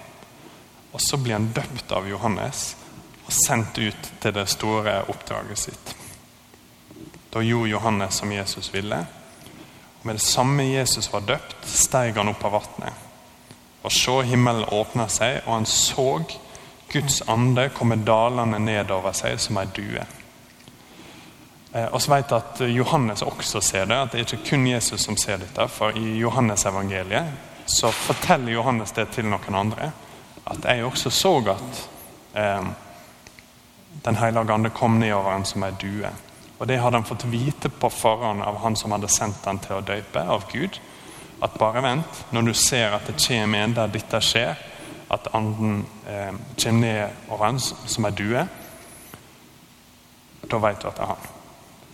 Og 0.94 1.02
så 1.02 1.18
blir 1.20 1.36
han 1.36 1.52
døpt 1.52 1.92
av 1.92 2.08
Johannes 2.08 2.76
og 3.26 3.34
sendt 3.34 3.78
ut 3.78 4.10
til 4.22 4.34
det 4.36 4.48
store 4.52 5.02
oppdraget 5.12 5.60
sitt. 5.60 5.96
Da 7.34 7.42
gjorde 7.42 7.70
Johannes 7.70 8.20
som 8.22 8.32
Jesus 8.32 8.74
ville. 8.74 9.00
Og 10.00 10.06
Med 10.06 10.16
det 10.16 10.22
samme 10.22 10.64
Jesus 10.64 11.14
var 11.14 11.26
døpt, 11.28 11.66
steg 11.66 12.18
han 12.20 12.30
opp 12.30 12.44
av 12.46 12.58
vannet. 12.60 13.06
Og 13.84 13.92
så 13.92 14.22
himmelen 14.22 14.68
åpna 14.72 15.08
seg, 15.12 15.42
og 15.46 15.54
han 15.54 15.66
så 15.68 16.10
Guds 16.94 17.22
ande 17.28 17.70
komme 17.74 17.98
dalende 18.06 18.60
nedover 18.62 19.16
seg 19.18 19.40
som 19.42 19.58
ei 19.58 19.66
due. 19.74 20.04
Eh, 21.74 21.88
og 21.90 22.02
så 22.02 22.14
vet 22.14 22.36
at 22.38 22.62
Johannes 22.70 23.26
også 23.26 23.62
ser 23.62 23.90
det, 23.90 23.98
at 23.98 24.14
det 24.14 24.22
er 24.22 24.28
ikke 24.28 24.52
kun 24.52 24.68
Jesus 24.70 25.02
som 25.08 25.18
ser 25.18 25.42
dette. 25.42 25.68
For 25.74 25.98
i 25.98 26.20
Johannes 26.22 26.66
evangeliet 26.70 27.34
så 27.66 27.92
forteller 27.92 28.54
Johannes 28.54 28.94
det 28.94 29.08
til 29.16 29.26
noen 29.32 29.58
andre. 29.58 29.90
At 30.46 30.66
jeg 30.68 30.86
også 30.86 31.10
så 31.10 31.38
at 31.56 31.84
eh, 32.36 32.72
Den 34.02 34.16
hellige 34.16 34.54
ande 34.54 34.70
kom 34.70 35.00
ned 35.00 35.14
over 35.14 35.36
en 35.36 35.46
som 35.46 35.64
ei 35.64 35.72
due. 35.82 36.10
Og 36.60 36.68
Det 36.68 36.80
hadde 36.80 36.98
han 36.98 37.06
fått 37.06 37.26
vite 37.26 37.70
på 37.70 37.90
forhånd 37.90 38.42
av 38.42 38.58
han 38.64 38.76
som 38.76 38.92
hadde 38.92 39.10
sendt 39.12 39.46
han 39.46 39.60
til 39.60 39.78
å 39.78 39.86
døpe, 39.86 40.20
av 40.20 40.46
Gud. 40.52 40.80
At 41.44 41.58
bare 41.60 41.82
vent, 41.84 42.26
når 42.32 42.42
du 42.42 42.54
ser 42.54 42.96
at 42.96 43.08
det 43.08 43.20
kommer 43.20 43.64
en 43.64 43.76
der 43.76 43.92
dette 43.92 44.22
skjer, 44.24 44.56
at 45.12 45.28
anden 45.36 45.86
eh, 46.08 46.34
kommer 46.64 46.80
ned 46.80 47.30
over 47.30 47.48
en 47.48 47.60
som 47.60 48.06
ei 48.06 48.14
due, 48.16 48.48
da 50.50 50.60
vet 50.60 50.82
du 50.82 50.88
at 50.88 50.98
det 50.98 51.04
er 51.04 51.12
han. 51.12 51.30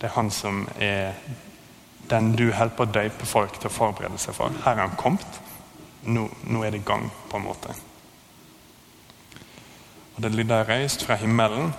Det 0.00 0.08
er 0.08 0.14
han 0.16 0.30
som 0.30 0.64
er 0.78 1.12
den 2.10 2.32
du 2.36 2.50
holder 2.52 2.74
på 2.76 2.86
å 2.86 2.94
døype 2.94 3.26
folk 3.28 3.58
til 3.58 3.70
å 3.70 3.74
forberede 3.74 4.18
seg 4.18 4.34
for. 4.34 4.54
Her 4.64 4.78
er 4.78 4.86
han 4.86 4.98
kommet. 4.98 5.40
Nå, 6.06 6.26
nå 6.48 6.64
er 6.64 6.72
det 6.72 6.80
i 6.80 6.86
gang, 6.86 7.10
på 7.30 7.38
en 7.38 7.46
måte. 7.46 7.74
Og 10.16 10.24
det 10.24 10.32
lyder 10.34 10.66
røyst 10.68 11.04
fra 11.06 11.18
himmelen. 11.20 11.74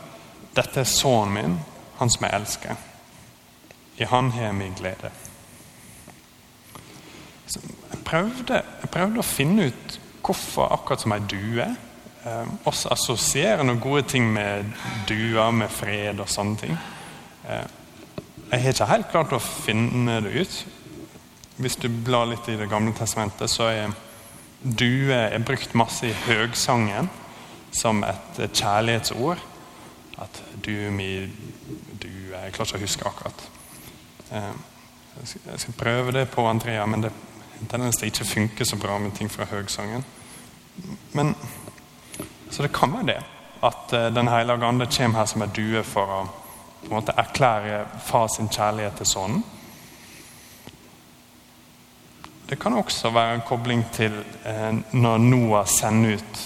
Dette 0.56 0.84
er 0.84 0.90
sønnen 0.90 1.36
min, 1.36 1.60
han 2.00 2.10
som 2.12 2.26
jeg 2.28 2.36
elsker. 2.36 2.88
I 4.02 4.08
han 4.10 4.32
har 4.36 4.50
jeg 4.50 4.58
min 4.58 4.74
glede. 4.76 5.12
Jeg, 7.52 8.00
prøvde, 8.08 8.62
jeg 8.82 8.90
prøvde 8.92 9.22
å 9.22 9.28
finne 9.28 9.70
ut 9.72 9.98
hvorfor 10.22 10.72
akkurat 10.72 11.04
som 11.04 11.14
ei 11.16 11.24
due 11.28 11.66
eh, 11.66 12.52
også 12.70 12.92
assosierer 12.94 13.64
noen 13.66 13.82
gode 13.84 14.06
ting 14.12 14.30
med 14.32 14.70
duer, 15.10 15.52
med 15.56 15.72
fred 15.74 16.22
og 16.24 16.30
sånne 16.32 16.60
ting. 16.62 16.78
Eh, 17.48 17.68
jeg 18.52 18.64
har 18.64 18.76
ikke 18.76 18.90
helt 18.92 19.12
klart 19.12 19.36
å 19.36 19.40
finne 19.40 20.20
det 20.26 20.34
ut. 20.44 20.56
Hvis 21.62 21.78
du 21.80 21.88
blar 21.88 22.28
litt 22.28 22.48
i 22.50 22.58
Det 22.60 22.70
gamle 22.70 22.94
testamentet, 22.98 23.50
så 23.50 23.70
er 23.72 23.94
due 24.62 25.16
er 25.16 25.46
brukt 25.46 25.76
masse 25.78 26.08
i 26.08 26.18
høgsangen 26.26 27.10
som 27.72 28.04
et 28.04 28.42
kjærlighetsord. 28.52 29.40
At 30.18 30.44
du 30.66 30.72
mi 30.92 31.30
du 32.02 32.08
Jeg 32.32 32.54
klarer 32.54 32.68
ikke 32.68 32.78
å 32.78 32.82
huske 32.82 33.08
akkurat. 33.08 33.44
Eh, 34.32 34.54
jeg 35.46 35.60
skal 35.60 35.74
prøve 35.78 36.12
det 36.12 36.30
på 36.32 36.46
Andrea, 36.48 36.86
men 36.86 37.04
det 37.04 37.12
tendens 37.70 38.02
ikke 38.04 38.26
funker 38.26 38.66
så 38.66 38.78
bra 38.80 38.98
med 38.98 39.12
ting 39.16 39.30
fra 39.32 39.46
høgsangen. 39.46 40.06
Men, 41.14 41.36
så 42.50 42.64
det 42.64 42.74
kan 42.74 42.94
være 42.94 43.08
det. 43.14 43.20
At 43.62 43.94
uh, 43.94 44.16
Den 44.16 44.28
hellige 44.28 44.66
ande 44.66 44.88
kommer 44.98 45.20
her 45.20 45.26
som 45.26 45.42
en 45.42 45.54
due 45.56 45.84
for 45.84 46.10
å 46.10 46.22
på 46.82 46.88
en 46.90 46.96
måte 46.98 47.14
erklære 47.18 47.84
far 48.02 48.28
sin 48.28 48.50
kjærlighet 48.50 48.96
til 48.98 49.06
sønnen. 49.06 49.44
Det 52.50 52.58
kan 52.60 52.74
også 52.74 53.12
være 53.14 53.36
en 53.36 53.44
kobling 53.48 53.84
til 53.94 54.16
eh, 54.46 54.72
når 54.92 55.18
Noah 55.18 55.68
sender 55.70 56.18
ut 56.18 56.42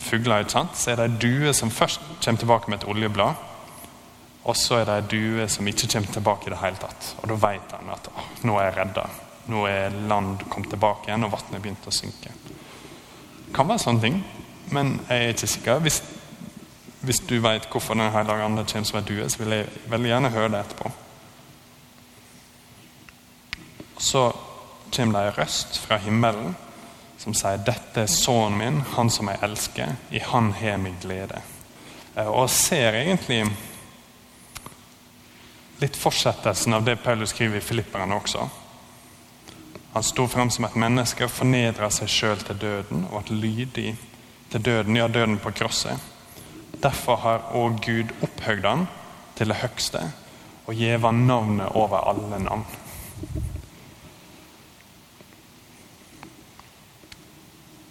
fugler. 0.00 0.44
Så 0.48 0.90
er 0.90 1.00
det 1.00 1.06
ei 1.08 1.20
due 1.22 1.54
som 1.54 1.70
først 1.70 2.00
kommer 2.24 2.40
tilbake 2.40 2.70
med 2.70 2.82
et 2.82 2.88
oljeblad. 2.88 3.46
Og 4.48 4.56
så 4.56 4.80
er 4.80 4.84
det 4.88 4.98
ei 4.98 5.08
due 5.12 5.48
som 5.48 5.66
ikke 5.68 5.88
kommer 5.92 6.12
tilbake 6.12 6.48
i 6.48 6.54
det 6.54 6.60
hele 6.62 6.80
tatt. 6.80 7.14
Og 7.22 7.28
da 7.28 7.40
vet 7.48 7.74
han 7.76 7.94
at 7.94 8.10
å, 8.12 8.28
nå 8.48 8.58
er 8.58 8.70
jeg 8.70 8.78
redda. 8.78 9.08
Nå 9.48 9.64
er 9.68 9.98
land 10.08 10.44
kommet 10.48 10.70
tilbake 10.72 11.08
igjen, 11.08 11.24
og 11.24 11.32
vannet 11.32 11.62
begynt 11.64 11.88
å 11.88 11.94
synke. 11.94 12.32
Det 12.38 13.54
kan 13.56 13.68
være 13.68 13.80
sånne 13.80 14.04
ting, 14.04 14.22
men 14.76 14.98
jeg 15.08 15.24
er 15.24 15.36
ikke 15.36 15.52
sikker. 15.54 15.84
Hvis 15.84 16.02
hvis 17.00 17.20
du 17.20 17.38
vet 17.40 17.68
hvorfor 17.70 17.94
Den 17.94 18.12
hellige 18.12 18.44
ande 18.44 18.64
kommer 18.64 18.84
som 18.84 18.98
ei 18.98 19.04
due, 19.08 19.30
så 19.30 19.38
vil 19.38 19.52
jeg 19.52 19.66
veldig 19.86 20.08
gjerne 20.08 20.30
høre 20.30 20.48
det 20.48 20.60
etterpå. 20.60 20.90
Så 23.98 24.32
kommer 24.96 25.18
det 25.18 25.28
ei 25.28 25.36
røst 25.38 25.78
fra 25.78 25.96
himmelen 25.96 26.56
som 27.18 27.34
sier 27.34 27.58
'Dette 27.58 28.02
er 28.02 28.06
sønnen 28.06 28.58
min, 28.58 28.80
han 28.94 29.10
som 29.10 29.28
jeg 29.28 29.42
elsker. 29.42 29.96
I 30.10 30.18
han 30.18 30.52
har 30.52 30.76
min 30.76 30.96
glede'. 31.02 31.42
Eh, 32.16 32.26
og 32.26 32.50
ser 32.50 32.94
egentlig 32.94 33.44
litt 35.78 35.96
fortsettelsen 35.96 36.74
av 36.74 36.84
det 36.84 36.96
Paulus 36.96 37.30
skriver 37.30 37.56
i 37.56 37.60
Filipperne 37.60 38.14
også. 38.14 38.48
Han 39.92 40.02
sto 40.02 40.26
frem 40.26 40.50
som 40.50 40.64
et 40.64 40.76
menneske 40.76 41.24
og 41.24 41.30
fornedra 41.30 41.90
seg 41.90 42.08
sjøl 42.08 42.42
til 42.44 42.58
døden 42.60 43.06
og 43.10 43.24
ble 43.24 43.36
lydig 43.36 43.96
til 44.50 44.64
døden, 44.64 44.96
ja, 44.96 45.08
døden 45.08 45.38
på 45.38 45.50
krosset. 45.50 45.98
Derfor 46.82 47.16
har 47.16 47.48
òg 47.54 47.80
Gud 47.86 48.12
opphøyd 48.22 48.64
han 48.64 48.86
til 49.38 49.48
det 49.48 49.56
høgste 49.62 50.02
og 50.66 50.74
gjeva 50.74 51.10
navnet 51.10 51.72
over 51.74 52.04
alle 52.10 52.38
navn. 52.44 52.66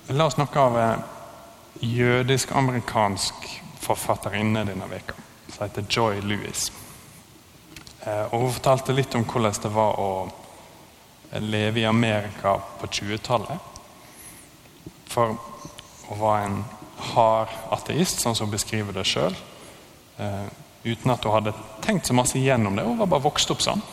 La 0.10 0.26
oss 0.26 0.34
snakke 0.34 0.60
av 0.60 0.76
jødisk-amerikansk 1.84 3.48
forfatterinne 3.84 4.62
denne 4.64 4.86
veka, 4.88 5.18
som 5.52 5.66
heter 5.66 5.84
Joy 5.90 6.22
Louis. 6.24 6.72
Eh, 8.06 8.24
og 8.32 8.40
Hun 8.40 8.54
fortalte 8.56 8.96
litt 8.96 9.18
om 9.20 9.26
hvordan 9.28 9.60
det 9.66 9.72
var 9.76 10.00
å 10.00 10.12
leve 11.44 11.84
i 11.84 11.86
Amerika 11.86 12.56
på 12.80 12.88
20-tallet. 12.88 13.60
For 15.12 15.36
hun 16.08 16.22
var 16.24 16.46
en 16.46 16.64
hard 17.12 17.52
ateist, 17.76 18.24
sånn 18.24 18.36
som 18.36 18.48
hun 18.48 18.56
beskriver 18.56 18.96
det 18.96 19.04
sjøl. 19.04 19.36
Uh, 20.18 20.48
uten 20.88 21.12
at 21.12 21.28
hun 21.28 21.36
hadde 21.36 21.58
tenkt 21.84 22.08
så 22.08 22.16
masse 22.16 22.40
gjennom 22.40 22.80
det. 22.80 22.88
Hun 22.88 23.04
var 23.04 23.12
bare 23.12 23.28
vokst 23.28 23.52
opp 23.52 23.60
sånn. 23.62 23.84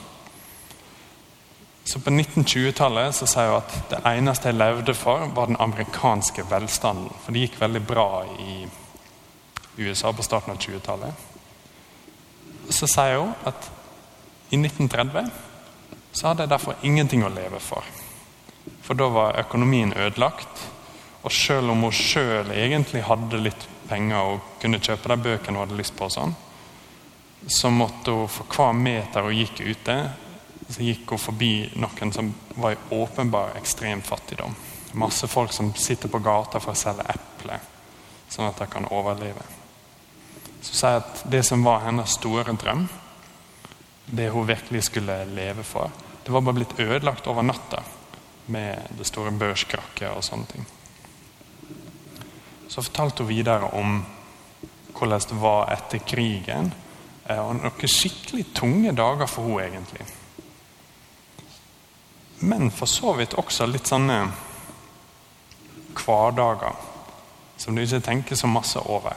Så 1.94 2.00
På 2.00 2.10
1920-tallet 2.10 3.14
så 3.14 3.26
sier 3.30 3.52
hun 3.52 3.60
at 3.60 3.74
det 3.86 3.98
eneste 4.10 4.50
jeg 4.50 4.58
levde 4.58 4.94
for, 4.98 5.28
var 5.30 5.46
den 5.46 5.60
amerikanske 5.62 6.42
velstanden. 6.50 7.06
For 7.22 7.30
det 7.30 7.44
gikk 7.44 7.60
veldig 7.60 7.82
bra 7.86 8.24
i 8.42 8.64
USA 9.78 10.10
på 10.10 10.24
starten 10.26 10.50
av 10.50 10.58
20-tallet. 10.58 11.20
Så 12.74 12.88
sier 12.90 13.20
hun 13.20 13.30
at 13.46 13.68
i 14.50 14.58
1930 14.58 15.30
så 16.10 16.32
hadde 16.32 16.48
jeg 16.48 16.52
derfor 16.56 16.82
ingenting 16.82 17.22
å 17.22 17.30
leve 17.30 17.62
for. 17.62 17.86
For 18.82 18.98
da 18.98 19.06
var 19.14 19.38
økonomien 19.44 19.94
ødelagt. 19.94 20.66
Og 21.22 21.30
selv 21.30 21.76
om 21.76 21.86
hun 21.86 21.94
sjøl 21.94 22.50
egentlig 22.58 23.04
hadde 23.06 23.44
litt 23.44 23.68
penger 23.86 24.34
og 24.34 24.50
kunne 24.58 24.82
kjøpe 24.82 25.14
de 25.14 25.20
bøkene 25.30 25.62
hun 25.62 25.68
hadde 25.68 25.78
lyst 25.78 25.94
på, 25.94 26.10
sånn, 26.10 26.34
så 27.46 27.70
måtte 27.70 28.18
hun 28.18 28.26
for 28.40 28.50
hver 28.50 28.74
meter 28.82 29.30
hun 29.30 29.44
gikk 29.44 29.62
ute, 29.62 30.00
så 30.68 30.82
gikk 30.82 31.10
hun 31.12 31.20
forbi 31.20 31.52
noen 31.76 32.12
som 32.12 32.30
var 32.56 32.74
i 32.74 32.94
åpenbar 32.96 33.56
ekstrem 33.58 34.02
fattigdom. 34.02 34.54
Masse 34.94 35.28
folk 35.28 35.52
som 35.52 35.72
sitter 35.74 36.08
på 36.08 36.22
gata 36.22 36.60
for 36.62 36.72
å 36.72 36.78
selge 36.78 37.06
epler, 37.10 37.60
sånn 38.30 38.48
at 38.48 38.60
de 38.62 38.68
kan 38.70 38.86
overleve. 38.94 39.42
Så 40.64 40.76
sier 40.78 40.96
jeg 40.96 41.02
at 41.02 41.24
det 41.34 41.42
som 41.44 41.64
var 41.66 41.82
hennes 41.84 42.14
store 42.16 42.54
drøm, 42.56 42.86
det 44.06 44.30
hun 44.32 44.48
virkelig 44.48 44.86
skulle 44.88 45.24
leve 45.34 45.64
for, 45.66 45.90
det 46.24 46.32
var 46.32 46.44
bare 46.44 46.60
blitt 46.60 46.78
ødelagt 46.80 47.26
over 47.28 47.44
natta 47.44 47.82
med 48.46 48.96
det 48.96 49.06
store 49.08 49.32
børskrakket 49.36 50.08
og 50.12 50.24
sånne 50.24 50.50
ting. 50.52 50.66
Så 52.68 52.82
fortalte 52.82 53.24
hun 53.24 53.32
videre 53.32 53.68
om 53.76 53.98
hvordan 54.94 55.28
det 55.28 55.40
var 55.40 55.72
etter 55.72 56.00
krigen. 56.06 56.72
Eh, 57.26 57.40
og 57.40 57.56
noen 57.58 57.90
skikkelig 57.90 58.46
tunge 58.56 58.92
dager 58.96 59.28
for 59.30 59.58
henne, 59.58 59.80
egentlig. 59.80 60.06
Men 62.40 62.70
for 62.70 62.90
så 62.90 63.14
vidt 63.18 63.36
også 63.38 63.66
litt 63.70 63.88
sånne 63.88 64.18
hverdager 65.94 66.74
som 67.56 67.76
du 67.76 67.84
ikke 67.84 68.02
tenker 68.02 68.36
så 68.36 68.50
masse 68.50 68.80
over. 68.80 69.14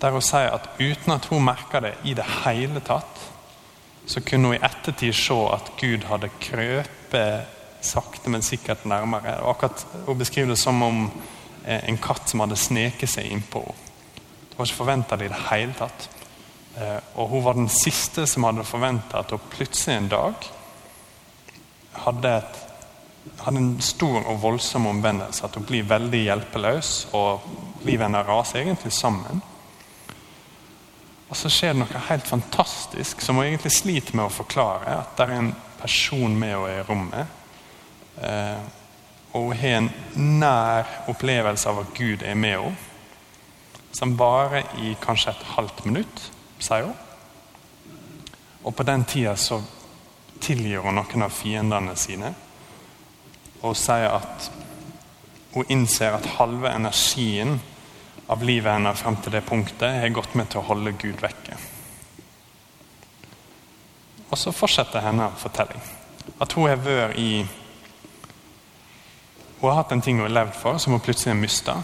Der 0.00 0.14
hun 0.16 0.24
sier 0.24 0.54
at 0.54 0.70
uten 0.80 1.12
at 1.12 1.28
hun 1.28 1.44
merka 1.44 1.82
det 1.84 1.92
i 2.08 2.14
det 2.16 2.24
hele 2.44 2.80
tatt, 2.80 3.26
så 4.08 4.22
kunne 4.24 4.48
hun 4.48 4.56
i 4.56 4.64
ettertid 4.64 5.12
se 5.14 5.36
at 5.52 5.68
Gud 5.78 6.06
hadde 6.08 6.32
krøpet 6.40 7.58
sakte, 7.84 8.30
men 8.32 8.42
sikkert 8.44 8.86
nærmere. 8.88 9.38
Og 9.40 9.54
akkurat 9.54 9.86
Hun 10.06 10.18
beskriver 10.18 10.50
det 10.52 10.58
som 10.58 10.82
om 10.82 11.06
Eh, 11.64 11.88
en 11.88 11.98
katt 11.98 12.28
som 12.28 12.40
hadde 12.40 12.56
sneket 12.56 13.10
seg 13.10 13.28
innpå 13.28 13.62
henne. 13.64 13.86
Det 14.50 14.56
var 14.56 14.68
ikke 14.68 14.80
forventa 14.82 15.16
i 15.16 15.28
det 15.28 15.42
hele 15.48 15.74
tatt. 15.76 16.08
Eh, 16.76 16.96
og 17.16 17.28
hun 17.32 17.44
var 17.44 17.56
den 17.56 17.68
siste 17.72 18.26
som 18.28 18.44
hadde 18.44 18.66
forventa 18.68 19.20
at 19.20 19.32
hun 19.32 19.50
plutselig 19.52 19.96
en 19.96 20.10
dag 20.12 20.48
hadde, 22.04 22.32
et, 22.40 22.58
hadde, 23.44 23.60
en 23.60 23.70
stor 23.84 24.24
og 24.24 24.42
voldsom 24.42 24.88
omvendelse. 24.90 25.44
At 25.46 25.56
hun 25.58 25.66
blir 25.68 25.88
veldig 25.88 26.24
hjelpeløs, 26.24 26.92
og 27.16 27.46
livet 27.86 28.06
hennes 28.06 28.28
raser 28.28 28.62
egentlig 28.64 28.92
sammen. 28.96 29.42
Og 31.30 31.38
så 31.38 31.50
skjer 31.52 31.74
det 31.74 31.84
noe 31.84 32.06
helt 32.08 32.26
fantastisk 32.26 33.22
som 33.22 33.38
hun 33.38 33.46
egentlig 33.46 33.72
sliter 33.76 34.16
med 34.18 34.26
å 34.26 34.34
forklare. 34.34 34.96
At 35.04 35.14
det 35.18 35.28
er 35.28 35.36
en 35.36 35.52
person 35.80 36.34
med 36.34 36.56
henne 36.56 36.78
i 36.80 36.86
rommet. 36.88 37.36
Eh, 38.20 38.68
og 39.30 39.52
hun 39.52 39.60
har 39.60 39.76
en 39.78 39.90
nær 40.40 40.88
opplevelse 41.08 41.70
av 41.70 41.84
at 41.84 41.92
Gud 41.94 42.24
er 42.26 42.34
med 42.34 42.56
henne. 42.58 42.86
Som 43.94 44.14
varer 44.18 44.66
i 44.78 44.92
kanskje 45.02 45.32
et 45.32 45.46
halvt 45.56 45.84
minutt, 45.86 46.20
sier 46.62 46.86
hun. 46.86 46.98
Og 48.62 48.74
på 48.76 48.84
den 48.86 49.02
tida 49.04 49.32
så 49.36 49.58
hun 50.58 50.94
noen 50.94 51.22
av 51.26 51.34
fiendene 51.34 51.96
sine. 51.96 52.32
Og 53.62 53.76
sier 53.76 54.08
at 54.10 54.50
hun 55.54 55.68
innser 55.68 56.14
at 56.14 56.26
halve 56.38 56.70
energien 56.70 57.58
av 58.30 58.42
livet 58.46 58.72
hennes 58.72 58.98
frem 59.00 59.16
til 59.18 59.34
det 59.34 59.42
punktet 59.46 60.00
har 60.02 60.14
gått 60.14 60.34
med 60.38 60.50
til 60.50 60.62
å 60.62 60.68
holde 60.68 60.94
Gud 60.98 61.18
vekke. 61.20 61.56
Og 64.30 64.38
så 64.38 64.52
fortsetter 64.54 65.02
hennes 65.02 65.38
fortelling. 65.42 65.82
At 66.38 66.52
hun 66.54 66.68
har 66.68 66.78
vært 66.84 67.18
i 67.18 67.46
Hun 69.60 69.68
har 69.68 69.82
hatt 69.82 69.90
en 69.92 70.00
ting 70.00 70.16
hun 70.16 70.24
har 70.24 70.32
levd 70.32 70.54
for, 70.56 70.78
som 70.80 70.94
hun 70.94 71.02
plutselig 71.04 71.34
har 71.34 71.40
mista. 71.40 71.74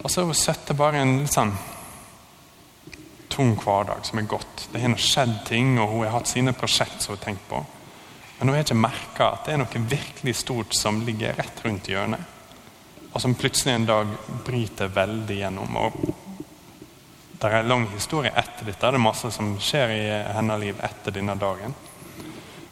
Og 0.00 0.10
så 0.10 0.22
har 0.22 0.30
hun 0.30 0.34
sittet 0.34 0.76
bare 0.76 1.02
en 1.02 1.18
litt 1.20 1.34
sånn 1.34 1.50
tung 3.38 3.54
hverdag 3.54 4.02
som 4.02 4.18
er 4.18 4.22
gått. 4.26 4.68
Det 4.72 4.80
har 4.82 4.96
skjedd 4.98 5.36
ting, 5.46 5.76
og 5.78 5.92
hun 5.92 6.00
har 6.02 6.16
hatt 6.16 6.26
sine 6.26 6.50
prosjekt 6.52 7.04
som 7.04 7.12
hun 7.12 7.18
har 7.20 7.24
tenkt 7.24 7.44
på. 7.48 7.60
Men 8.38 8.48
hun 8.48 8.56
har 8.56 8.64
ikke 8.64 8.78
merka 8.78 9.28
at 9.34 9.46
det 9.46 9.54
er 9.54 9.60
noe 9.62 9.82
virkelig 9.92 10.34
stort 10.40 10.74
som 10.74 10.98
ligger 11.06 11.38
rett 11.38 11.60
rundt 11.62 11.86
hjørnet. 11.86 12.34
Og 13.12 13.22
som 13.22 13.36
plutselig 13.38 13.76
en 13.76 13.86
dag 13.86 14.10
bryter 14.46 14.90
veldig 14.90 15.36
gjennom. 15.38 15.76
og 15.76 15.94
Det 17.38 17.46
er 17.46 17.60
en 17.60 17.70
lang 17.70 17.86
historie 17.94 18.34
etter 18.34 18.66
dette. 18.66 18.82
Det 18.82 18.98
er 18.98 19.06
masse 19.06 19.30
som 19.30 19.54
skjer 19.62 19.94
i 19.94 20.02
hennes 20.34 20.60
liv 20.60 20.82
etter 20.82 21.14
denne 21.14 21.38
dagen. 21.38 21.74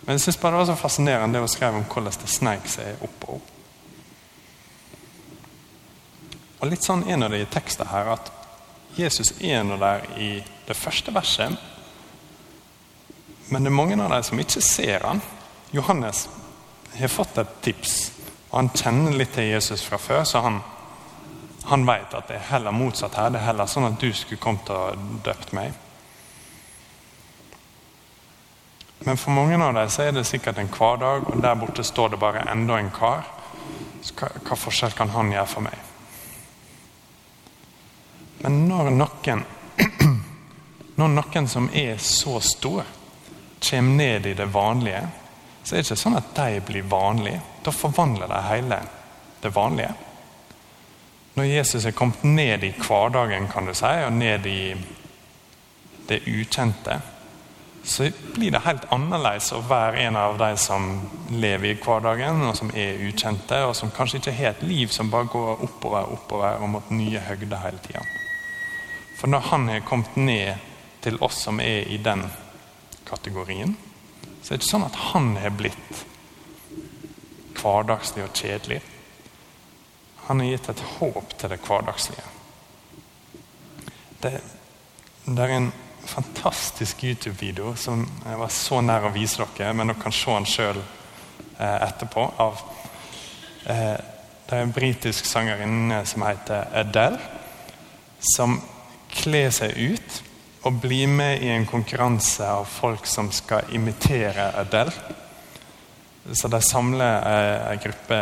Men 0.00 0.18
jeg 0.18 0.24
synes 0.26 0.40
bare 0.42 0.56
det 0.56 0.64
var 0.64 0.68
så 0.72 0.76
fascinerende 0.82 1.38
det 1.38 1.44
hun 1.46 1.54
skrev 1.54 1.78
om 1.78 1.86
hvordan 1.86 2.18
det 2.22 2.30
sneik 2.30 2.66
seg 2.70 3.06
opp 3.06 3.14
på 3.22 3.36
henne. 3.36 3.52
Og 6.56 6.70
litt 6.72 6.82
sånn 6.82 7.04
er 7.06 7.20
det 7.30 7.38
i 7.44 7.48
teksten 7.52 7.86
her 7.90 8.08
at 8.16 8.30
Jesus 8.96 9.34
er 9.44 9.60
nå 9.62 9.76
der 9.78 10.06
i 10.18 10.30
det 10.66 10.76
første 10.76 11.14
verset. 11.14 11.56
Men 13.48 13.62
det 13.62 13.70
er 13.70 13.78
mange 13.78 13.98
av 14.02 14.10
dem 14.10 14.26
som 14.26 14.40
ikke 14.42 14.62
ser 14.64 15.06
han. 15.06 15.22
Johannes 15.74 16.26
har 16.96 17.12
fått 17.12 17.38
et 17.38 17.56
tips. 17.62 17.96
Han 18.50 18.70
kjenner 18.74 19.14
litt 19.14 19.34
til 19.36 19.50
Jesus 19.50 19.84
fra 19.84 19.98
før, 20.00 20.24
så 20.24 20.42
han, 20.42 20.60
han 21.70 21.86
vet 21.86 22.14
at 22.14 22.30
det 22.30 22.38
er 22.38 22.50
heller 22.50 22.74
motsatt 22.74 23.18
her. 23.18 23.30
Det 23.30 23.42
er 23.42 23.50
heller 23.50 23.70
sånn 23.70 23.88
at 23.90 24.00
du 24.00 24.08
skulle 24.14 24.42
kommet 24.42 24.70
og 24.74 25.20
døpt 25.26 25.52
meg. 25.56 25.74
Men 29.06 29.18
for 29.20 29.30
mange 29.36 29.58
av 29.60 29.74
dem 29.76 29.90
så 29.92 30.06
er 30.06 30.14
det 30.16 30.24
sikkert 30.26 30.58
en 30.58 30.70
hverdag, 30.72 31.28
og 31.30 31.42
der 31.42 31.58
borte 31.60 31.84
står 31.84 32.14
det 32.14 32.22
bare 32.22 32.46
enda 32.50 32.78
en 32.80 32.90
kar. 32.94 33.28
Hva, 34.16 34.30
hva 34.46 34.56
forskjell 34.58 34.94
kan 34.96 35.12
han 35.14 35.30
gjøre 35.34 35.50
for 35.50 35.66
meg? 35.66 35.76
Men 38.42 38.64
når 38.70 38.90
noen, 38.94 39.44
når 40.96 41.12
noen 41.12 41.48
som 41.48 41.68
er 41.76 41.98
så 42.00 42.40
stor, 42.40 42.84
kommer 43.60 43.96
ned 43.96 44.26
i 44.26 44.34
det 44.36 44.46
vanlige, 44.52 45.02
så 45.62 45.74
er 45.74 45.82
det 45.82 45.88
ikke 45.88 45.98
sånn 46.00 46.18
at 46.18 46.34
de 46.36 46.60
blir 46.64 46.86
vanlige. 46.88 47.40
Da 47.64 47.72
forvandler 47.74 48.30
de 48.30 48.42
hele 48.46 48.78
det 49.42 49.50
vanlige. 49.54 49.94
Når 51.36 51.50
Jesus 51.50 51.84
er 51.84 51.96
kommet 51.96 52.22
ned 52.24 52.64
i 52.64 52.72
hverdagen 52.78 53.48
kan 53.52 53.66
du 53.68 53.74
si, 53.76 53.90
og 54.06 54.14
ned 54.16 54.46
i 54.48 54.60
det 56.08 56.22
ukjente, 56.30 57.00
så 57.86 58.08
blir 58.34 58.50
det 58.54 58.62
helt 58.64 58.86
annerledes 58.94 59.52
å 59.54 59.60
være 59.68 60.06
en 60.08 60.16
av 60.18 60.38
de 60.40 60.48
som 60.58 60.86
lever 61.30 61.74
i 61.74 61.76
hverdagen, 61.78 62.40
og 62.48 62.56
som 62.58 62.70
er 62.74 63.02
ukjente, 63.06 63.60
og 63.68 63.76
som 63.78 63.92
kanskje 63.94 64.22
ikke 64.22 64.34
har 64.38 64.54
et 64.54 64.64
liv 64.66 64.90
som 64.94 65.10
bare 65.12 65.28
går 65.30 65.66
oppover 65.66 66.08
oppover 66.16 66.62
og 66.62 66.72
mot 66.72 66.88
nye 66.90 67.22
høgder 67.28 67.62
hele 67.62 67.82
tida. 67.84 68.02
For 69.20 69.30
når 69.30 69.46
han 69.50 69.68
er 69.70 69.84
kommet 69.86 70.16
ned 70.18 70.65
til 71.06 71.20
oss 71.22 71.44
som 71.46 71.60
er 71.62 71.86
i 71.86 72.00
den 72.02 72.24
kategorien, 73.06 73.76
så 74.42 74.54
er 74.54 74.58
det 74.58 74.64
ikke 74.64 74.72
sånn 74.72 74.86
at 74.88 75.00
han 75.12 75.28
har 75.38 75.54
blitt 75.54 76.00
hverdagslig 77.60 78.24
og 78.24 78.34
kjedelig. 78.34 78.80
Han 80.26 80.42
har 80.42 80.50
gitt 80.50 80.70
et 80.72 80.82
håp 80.96 81.36
til 81.38 81.52
det 81.52 81.60
hverdagslige. 81.62 82.26
Det, 84.22 84.32
det 85.26 85.46
er 85.46 85.54
en 85.54 85.70
fantastisk 86.06 87.04
YouTube-video 87.06 87.76
som 87.78 88.02
jeg 88.24 88.42
var 88.42 88.52
så 88.54 88.82
nær 88.82 89.06
å 89.06 89.14
vise 89.14 89.46
dere, 89.58 89.72
men 89.74 89.92
dere 89.92 90.02
kan 90.02 90.14
se 90.14 90.34
den 90.34 90.50
sjøl 90.50 90.82
eh, 90.82 91.78
etterpå. 91.86 92.26
av 92.42 92.62
eh, 93.70 93.96
Det 94.46 94.58
er 94.58 94.62
en 94.66 94.74
britisk 94.74 95.26
sangerinne 95.26 96.02
som 96.06 96.26
heter 96.26 96.66
Adele, 96.82 97.22
som 98.34 98.58
kler 99.14 99.50
seg 99.54 99.78
ut 99.78 100.22
og 100.66 100.80
bli 100.82 101.04
med 101.06 101.44
i 101.44 101.50
en 101.54 101.66
konkurranse 101.66 102.46
av 102.50 102.64
folk 102.66 103.06
som 103.06 103.30
skal 103.32 103.68
imitere 103.76 104.48
Adele. 104.58 104.92
Så 106.34 106.48
de 106.50 106.58
samler 106.62 107.26
en 107.70 107.82
gruppe 107.84 108.18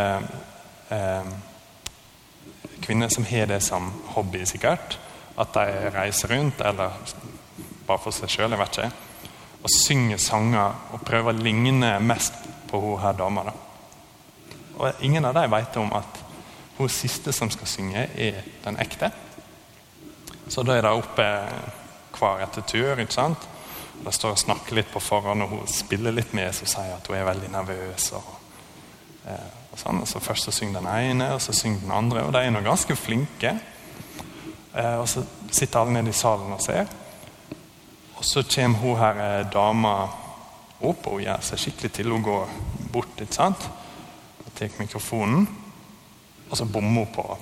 eh, 0.92 1.30
kvinner 2.84 3.08
som 3.08 3.24
har 3.24 3.48
det 3.48 3.62
som 3.64 3.86
hobby, 4.12 4.42
sikkert. 4.44 4.98
At 5.40 5.54
de 5.56 5.90
reiser 5.94 6.34
rundt, 6.34 6.60
eller 6.60 6.92
bare 7.86 8.02
for 8.02 8.12
seg 8.12 8.28
sjøl, 8.28 8.52
jeg 8.52 8.60
vet 8.60 8.78
ikke. 8.78 8.90
Og 9.64 9.72
synger 9.72 10.20
sanger 10.20 10.92
og 10.92 11.04
prøver 11.08 11.32
å 11.32 11.44
ligne 11.46 11.94
mest 12.04 12.36
på 12.68 12.80
hun 12.82 13.00
her 13.00 13.16
dama. 13.16 13.46
Da. 13.48 13.54
Og 14.76 15.06
ingen 15.06 15.24
av 15.24 15.38
dem 15.38 15.54
vet 15.54 15.78
om 15.80 15.94
at 15.96 16.20
hun 16.76 16.92
siste 16.92 17.32
som 17.32 17.48
skal 17.54 17.70
synge, 17.70 18.04
er 18.20 18.44
den 18.66 18.76
ekte. 18.84 19.08
Så 20.52 20.60
da 20.66 20.76
er 20.76 20.84
det 20.84 20.92
oppe 20.92 21.30
hver 22.20 22.44
etter 22.44 22.64
tur. 22.68 23.00
ikke 23.00 23.14
sant? 23.14 23.48
Da 24.04 24.12
står 24.12 24.34
og 24.34 24.38
snakker 24.38 24.76
litt 24.76 24.90
på 24.92 25.00
forhånd, 25.00 25.44
og 25.44 25.52
hun 25.52 25.68
spiller 25.70 26.12
litt 26.12 26.34
med 26.34 26.50
og 26.50 26.56
sier 26.68 26.96
at 26.96 27.06
hun 27.08 27.16
er 27.16 27.28
veldig 27.28 27.50
nervøs. 27.52 28.12
og, 28.12 28.34
eh, 29.26 29.52
og 29.72 29.78
sånn. 29.78 30.06
Så 30.06 30.20
Først 30.20 30.44
så 30.44 30.52
synger 30.52 30.80
den 30.80 30.90
ene, 30.90 31.34
og 31.34 31.40
så 31.40 31.52
synger 31.52 31.80
den 31.80 31.92
andre. 31.92 32.24
Og 32.24 32.32
de 32.32 32.38
er 32.38 32.50
nå 32.50 32.60
ganske 32.60 32.96
flinke. 32.96 33.58
Eh, 34.74 34.96
og 34.98 35.08
så 35.08 35.24
sitter 35.50 35.80
alle 35.80 35.92
nede 35.92 36.10
i 36.10 36.12
salen 36.12 36.52
og 36.52 36.60
ser. 36.62 36.86
Og 38.16 38.24
så 38.24 38.42
kommer 38.42 38.78
hun 38.78 38.96
her 38.98 39.20
eh, 39.40 39.46
dama 39.52 39.94
opp, 40.80 41.06
og 41.06 41.12
hun 41.12 41.26
gjør 41.26 41.40
seg 41.40 41.58
skikkelig 41.58 41.92
til. 41.92 42.10
Hun 42.10 42.22
går 42.22 42.48
bort 42.92 43.20
ikke 43.20 43.34
sant? 43.34 43.70
og 44.44 44.52
tar 44.54 44.74
mikrofonen, 44.78 45.46
og 46.50 46.56
så 46.56 46.64
bommer 46.64 47.04
hun 47.04 47.14
på. 47.14 47.38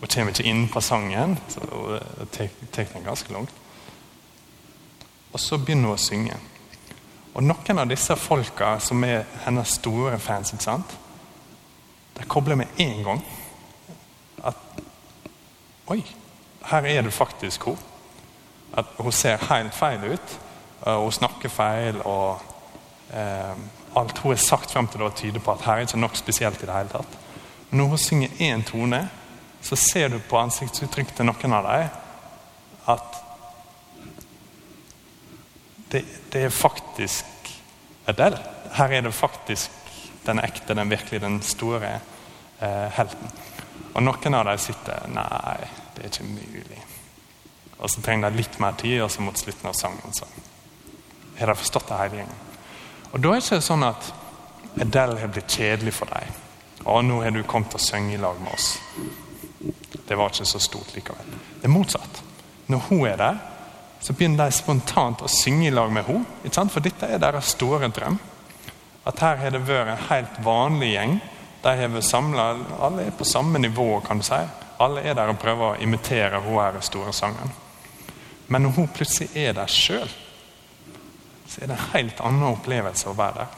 Og 0.00 0.08
kommer 0.08 0.30
ikke 0.30 0.46
inn 0.46 0.68
på 0.70 0.80
sangen. 0.80 1.38
og 1.72 2.00
det 2.32 2.50
tar 2.72 2.92
den 2.92 3.04
ganske 3.04 3.32
langt. 3.32 3.50
Og 5.32 5.40
så 5.40 5.58
begynner 5.58 5.90
hun 5.90 5.98
å 5.98 6.00
synge. 6.02 6.38
Og 7.34 7.44
noen 7.44 7.78
av 7.78 7.90
disse 7.90 8.16
folka 8.16 8.78
som 8.80 9.04
er 9.04 9.26
hennes 9.44 9.76
store 9.78 10.18
fans, 10.18 10.52
ikke 10.52 10.64
sant? 10.64 10.96
de 12.18 12.24
kobler 12.26 12.58
med 12.58 12.66
en 12.82 13.04
gang 13.04 13.20
at 14.44 14.56
Oi, 15.88 16.02
her 16.68 16.84
er 16.84 17.02
det 17.02 17.12
faktisk 17.12 17.62
hun. 17.64 17.78
At 18.76 18.90
hun 18.98 19.12
ser 19.12 19.40
helt 19.48 19.74
feil 19.74 20.02
ut. 20.12 20.34
Hun 20.84 21.12
snakker 21.12 21.48
feil. 21.48 22.02
og 22.04 22.42
eh, 23.14 23.54
Alt 23.96 24.18
hun 24.18 24.34
har 24.34 24.42
sagt 24.42 24.72
frem 24.72 24.88
til 24.88 25.00
da, 25.00 25.08
tyder 25.08 25.40
på 25.40 25.52
at 25.52 25.64
her 25.64 25.72
er 25.72 25.86
ikke 25.86 26.00
nok 26.02 26.16
spesielt 26.16 26.62
i 26.62 26.66
det 26.66 26.74
hele 26.74 26.92
tatt. 26.92 27.16
Når 27.70 27.88
hun 27.94 27.98
synger 27.98 28.28
én 28.28 28.64
tone, 28.68 29.00
så 29.60 29.76
ser 29.76 30.08
du 30.08 30.18
på 30.18 30.38
ansiktsuttrykk 30.38 31.16
til 31.16 31.28
noen 31.28 31.56
av 31.56 31.66
dem 31.66 32.04
at 32.88 33.18
det, 35.92 36.04
det 36.32 36.44
er 36.46 36.52
faktisk 36.52 37.52
Adele. 38.08 38.38
Her 38.72 38.92
er 38.92 39.04
det 39.04 39.14
faktisk 39.14 39.70
den 40.26 40.40
ekte, 40.40 40.74
den 40.74 40.90
virkelig 40.90 41.20
den 41.20 41.40
store 41.42 41.94
eh, 42.60 42.88
helten. 42.96 43.32
Og 43.94 44.02
noen 44.04 44.36
av 44.36 44.46
dem 44.48 44.60
sitter 44.60 45.08
Nei, 45.12 45.68
det 45.96 46.04
er 46.04 46.12
ikke 46.12 46.28
mulig. 46.28 46.82
Og 47.78 47.90
så 47.90 48.02
trenger 48.04 48.30
de 48.30 48.42
litt 48.42 48.58
mer 48.60 48.76
tid, 48.80 49.00
og 49.04 49.10
så 49.12 49.24
mot 49.24 49.38
slutten 49.38 49.70
av 49.70 49.76
sangen 49.78 50.16
så 50.16 50.28
har 51.38 51.52
de 51.52 51.54
forstått 51.60 51.88
det 51.88 52.00
hele 52.00 52.20
gjengen. 52.22 52.44
Og 53.12 53.20
da 53.22 53.30
er 53.30 53.38
det 53.38 53.46
ikke 53.46 53.62
sånn 53.64 53.86
at 53.86 54.10
Adele 54.82 55.20
har 55.20 55.32
blitt 55.32 55.54
kjedelig 55.54 55.94
for 55.96 56.10
deg. 56.12 56.44
Og 56.84 57.04
nå 57.06 57.22
har 57.22 57.32
du 57.34 57.44
kommet 57.46 57.76
å 57.76 57.80
synge 57.82 58.16
i 58.16 58.20
lag 58.20 58.40
med 58.42 58.52
oss 58.54 58.72
det 60.08 60.16
var 60.16 60.32
ikke 60.32 60.48
så 60.48 60.60
stort 60.62 60.94
likevel. 60.96 61.36
Det 61.60 61.68
er 61.68 61.72
motsatt. 61.72 62.22
Når 62.68 62.84
hun 62.88 63.06
er 63.08 63.16
der, 63.20 63.38
så 64.00 64.14
begynner 64.14 64.46
de 64.46 64.54
spontant 64.56 65.22
å 65.24 65.30
synge 65.30 65.68
i 65.68 65.74
lag 65.74 65.90
med 65.92 66.06
henne. 66.06 66.68
For 66.70 66.84
dette 66.84 67.08
er 67.08 67.20
deres 67.22 67.54
store 67.56 67.90
drøm. 67.92 68.18
At 69.08 69.20
her 69.24 69.40
har 69.40 69.54
det 69.54 69.64
vært 69.66 69.92
en 69.94 70.06
helt 70.10 70.40
vanlig 70.44 70.92
gjeng. 70.94 71.18
De 71.62 71.74
har 71.80 71.92
vært 71.92 72.06
samla, 72.06 72.48
alle 72.86 73.08
er 73.08 73.16
på 73.16 73.26
samme 73.26 73.60
nivå, 73.60 73.88
kan 74.06 74.20
du 74.20 74.26
si. 74.26 74.40
Alle 74.78 75.02
er 75.02 75.16
der 75.18 75.32
og 75.32 75.40
prøver 75.42 75.72
å 75.72 75.82
imitere 75.82 76.40
hun 76.44 76.60
her 76.60 76.78
store 76.84 77.12
sangen. 77.16 77.50
Men 78.48 78.64
når 78.64 78.76
hun 78.76 78.92
plutselig 78.94 79.32
er 79.36 79.56
der 79.56 79.68
sjøl, 79.72 80.08
så 81.48 81.62
er 81.62 81.70
det 81.70 81.76
en 81.76 81.90
helt 81.94 82.20
annen 82.24 82.52
opplevelse 82.52 83.08
å 83.10 83.16
være 83.18 83.42
der. 83.42 83.56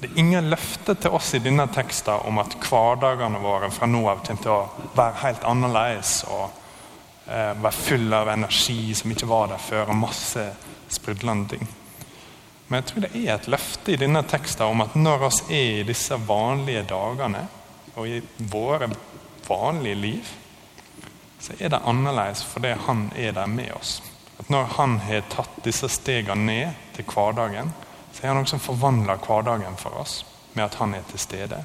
Det 0.00 0.06
er 0.06 0.18
ingen 0.20 0.50
løfte 0.50 0.94
til 0.94 1.14
oss 1.16 1.32
i 1.34 1.40
denne 1.42 1.64
teksten 1.74 2.22
om 2.28 2.38
at 2.38 2.54
hverdagene 2.62 3.40
våre 3.42 3.70
fra 3.74 3.88
nå 3.90 4.04
av 4.06 4.20
kommer 4.26 4.44
til 4.44 4.52
å 4.54 4.90
være 4.94 5.22
helt 5.24 5.46
annerledes 5.50 6.12
og 6.30 6.44
eh, 7.26 7.50
være 7.58 7.74
full 7.74 8.14
av 8.14 8.30
energi 8.30 8.94
som 8.94 9.10
ikke 9.10 9.26
var 9.26 9.50
der 9.50 9.62
før, 9.62 9.90
og 9.90 9.98
masse 10.04 10.44
sprudlende 10.94 11.56
ting. 11.56 11.66
Men 12.68 12.78
jeg 12.78 12.86
tror 12.90 13.04
det 13.06 13.10
er 13.24 13.32
et 13.34 13.48
løfte 13.50 13.94
i 13.94 13.98
denne 13.98 14.22
teksten 14.28 14.70
om 14.70 14.84
at 14.84 14.94
når 14.94 15.26
oss 15.32 15.40
er 15.48 15.80
i 15.80 15.88
disse 15.88 16.14
vanlige 16.28 16.84
dagene, 16.92 17.42
og 17.98 18.06
i 18.06 18.20
våre 18.52 18.90
vanlige 19.48 19.98
liv, 19.98 20.30
så 21.42 21.58
er 21.58 21.74
det 21.74 21.82
annerledes 21.90 22.44
fordi 22.46 22.76
han 22.86 23.08
er 23.16 23.34
der 23.34 23.50
med 23.50 23.72
oss. 23.74 23.98
At 24.38 24.50
Når 24.50 24.74
han 24.78 24.98
har 25.02 25.26
tatt 25.32 25.58
disse 25.64 25.88
stegene 25.90 26.46
ned 26.46 26.82
til 26.94 27.08
hverdagen, 27.10 27.74
er 28.22 28.32
han 28.32 28.42
også 28.42 28.58
forvandler 28.58 29.20
hverdagen 29.22 29.76
for 29.78 29.98
oss 30.00 30.22
med 30.54 30.64
at 30.64 30.78
han 30.80 30.94
er 30.94 31.04
til 31.10 31.20
stede. 31.22 31.58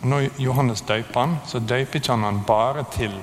Og 0.00 0.10
når 0.10 0.28
Johannes 0.38 0.84
døper 0.84 1.20
han, 1.20 1.36
så 1.46 1.58
døper 1.58 1.98
ikke 1.98 2.12
han 2.12 2.26
han 2.26 2.42
bare 2.46 2.84
til 2.92 3.14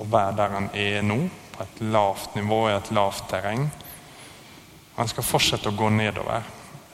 å 0.00 0.06
være 0.10 0.36
der 0.38 0.54
han 0.56 0.68
er 0.74 1.02
nå, 1.06 1.18
på 1.54 1.62
et 1.62 1.82
lavt 1.86 2.34
nivå, 2.34 2.64
i 2.68 2.74
et 2.74 2.90
lavt 2.96 3.28
terreng. 3.30 3.68
Han 4.96 5.10
skal 5.10 5.26
fortsette 5.26 5.70
å 5.70 5.76
gå 5.76 5.90
nedover. 5.92 6.42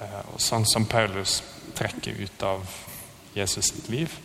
Eh, 0.01 0.35
Sånn 0.37 0.67
som 0.69 0.85
Paulus 0.89 1.41
trekker 1.79 2.19
ut 2.21 2.43
av 2.43 2.67
Jesus 3.37 3.71
sitt 3.71 3.89
liv, 3.89 4.19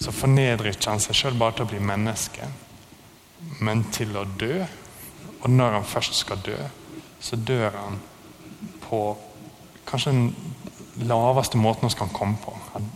så 0.00 0.12
fornedrer 0.12 0.72
ikke 0.72 0.94
han 0.94 1.02
seg 1.02 1.18
sjøl 1.18 1.36
bare 1.38 1.58
til 1.58 1.66
å 1.66 1.72
bli 1.72 1.82
menneske, 1.82 2.48
men 3.60 3.84
til 3.92 4.16
å 4.16 4.24
dø. 4.24 4.64
Og 5.42 5.50
når 5.50 5.78
han 5.80 5.86
først 5.88 6.16
skal 6.22 6.40
dø, 6.44 6.56
så 7.24 7.36
dør 7.36 7.70
han 7.70 8.00
på 8.84 8.98
kanskje 9.88 10.12
den 10.12 11.06
laveste 11.08 11.56
måten 11.56 11.88
vi 11.88 11.96
kan 11.96 12.12
komme 12.12 12.36
på. 12.44 12.52
Han 12.72 12.90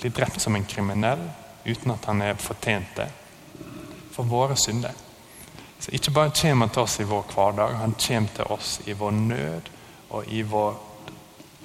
blir 0.00 0.10
drept 0.10 0.40
som 0.42 0.56
en 0.58 0.66
kriminell 0.66 1.22
uten 1.64 1.94
at 1.94 2.08
han 2.10 2.22
er 2.22 2.40
fortjent 2.42 2.96
det. 2.96 3.06
For 4.12 4.26
våre 4.26 4.56
synder. 4.58 4.96
Så 5.78 5.94
ikke 5.94 6.10
bare 6.10 6.34
kommer 6.34 6.66
han 6.66 6.74
til 6.74 6.82
oss 6.82 6.98
i 7.00 7.06
vår 7.06 7.30
hverdag, 7.30 7.76
han 7.78 7.94
kommer 8.06 8.34
til 8.34 8.50
oss 8.56 8.72
i 8.86 8.96
vår 8.98 9.14
nød 9.20 9.70
og 10.10 10.26
i 10.26 10.42
vår 10.42 10.74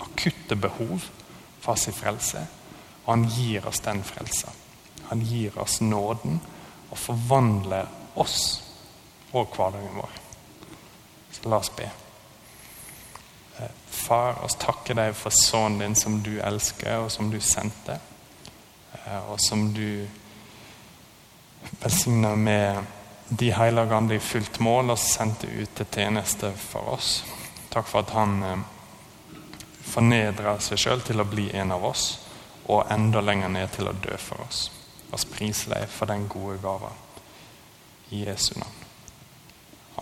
akutte 0.05 0.55
behov 0.55 1.09
for 1.61 1.75
sin 1.75 1.93
frelse. 1.93 2.45
Og 3.05 3.11
han 3.15 3.25
gir 3.33 3.65
oss 3.65 3.81
den 3.81 4.03
frelsa. 4.05 4.53
Han 5.09 5.25
gir 5.25 5.57
oss 5.57 5.81
nåden 5.81 6.37
og 6.91 6.97
forvandler 6.97 7.89
oss 8.15 8.39
og 9.33 9.49
hverdagen 9.57 9.97
vår. 9.97 10.26
La 11.43 11.57
oss 11.57 11.71
be. 11.75 11.89
Eh, 13.59 13.73
far, 13.87 14.43
oss 14.43 14.55
takker 14.59 14.97
deg 14.97 15.15
for 15.15 15.33
sønnen 15.33 15.79
din 15.79 15.95
som 15.95 16.21
du 16.23 16.37
elsker, 16.39 17.03
og 17.03 17.11
som 17.11 17.31
du 17.31 17.39
sendte. 17.41 17.99
Eh, 19.05 19.29
og 19.31 19.39
som 19.41 19.69
du 19.73 20.07
velsigna 21.79 22.35
med 22.35 22.83
de 23.29 23.51
hellige 23.51 23.95
ande 23.95 24.15
i 24.15 24.23
fullt 24.23 24.59
mål 24.59 24.93
og 24.93 24.99
sendte 25.01 25.49
ut 25.51 25.75
til 25.75 25.89
tjeneste 25.91 26.53
for 26.57 26.95
oss. 26.95 27.23
Takk 27.73 27.87
for 27.89 28.05
at 28.05 28.13
han 28.15 28.63
fornedra 29.87 30.57
seg 30.63 30.79
sjøl 30.81 31.03
til 31.05 31.21
å 31.21 31.27
bli 31.27 31.49
en 31.57 31.73
av 31.75 31.85
oss, 31.87 32.07
og 32.67 32.87
enda 32.91 33.23
lenger 33.23 33.51
ned 33.53 33.71
til 33.75 33.89
å 33.89 33.95
dø 33.95 34.17
for 34.21 34.43
oss. 34.47 34.67
Oss 35.15 35.27
priser 35.27 35.75
deg 35.75 35.87
for 35.91 36.09
den 36.09 36.27
gode 36.31 36.59
gava. 36.63 36.91
I 38.11 38.25
Jesu 38.27 38.53
navn. 38.55 38.83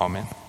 Amen. 0.02 0.45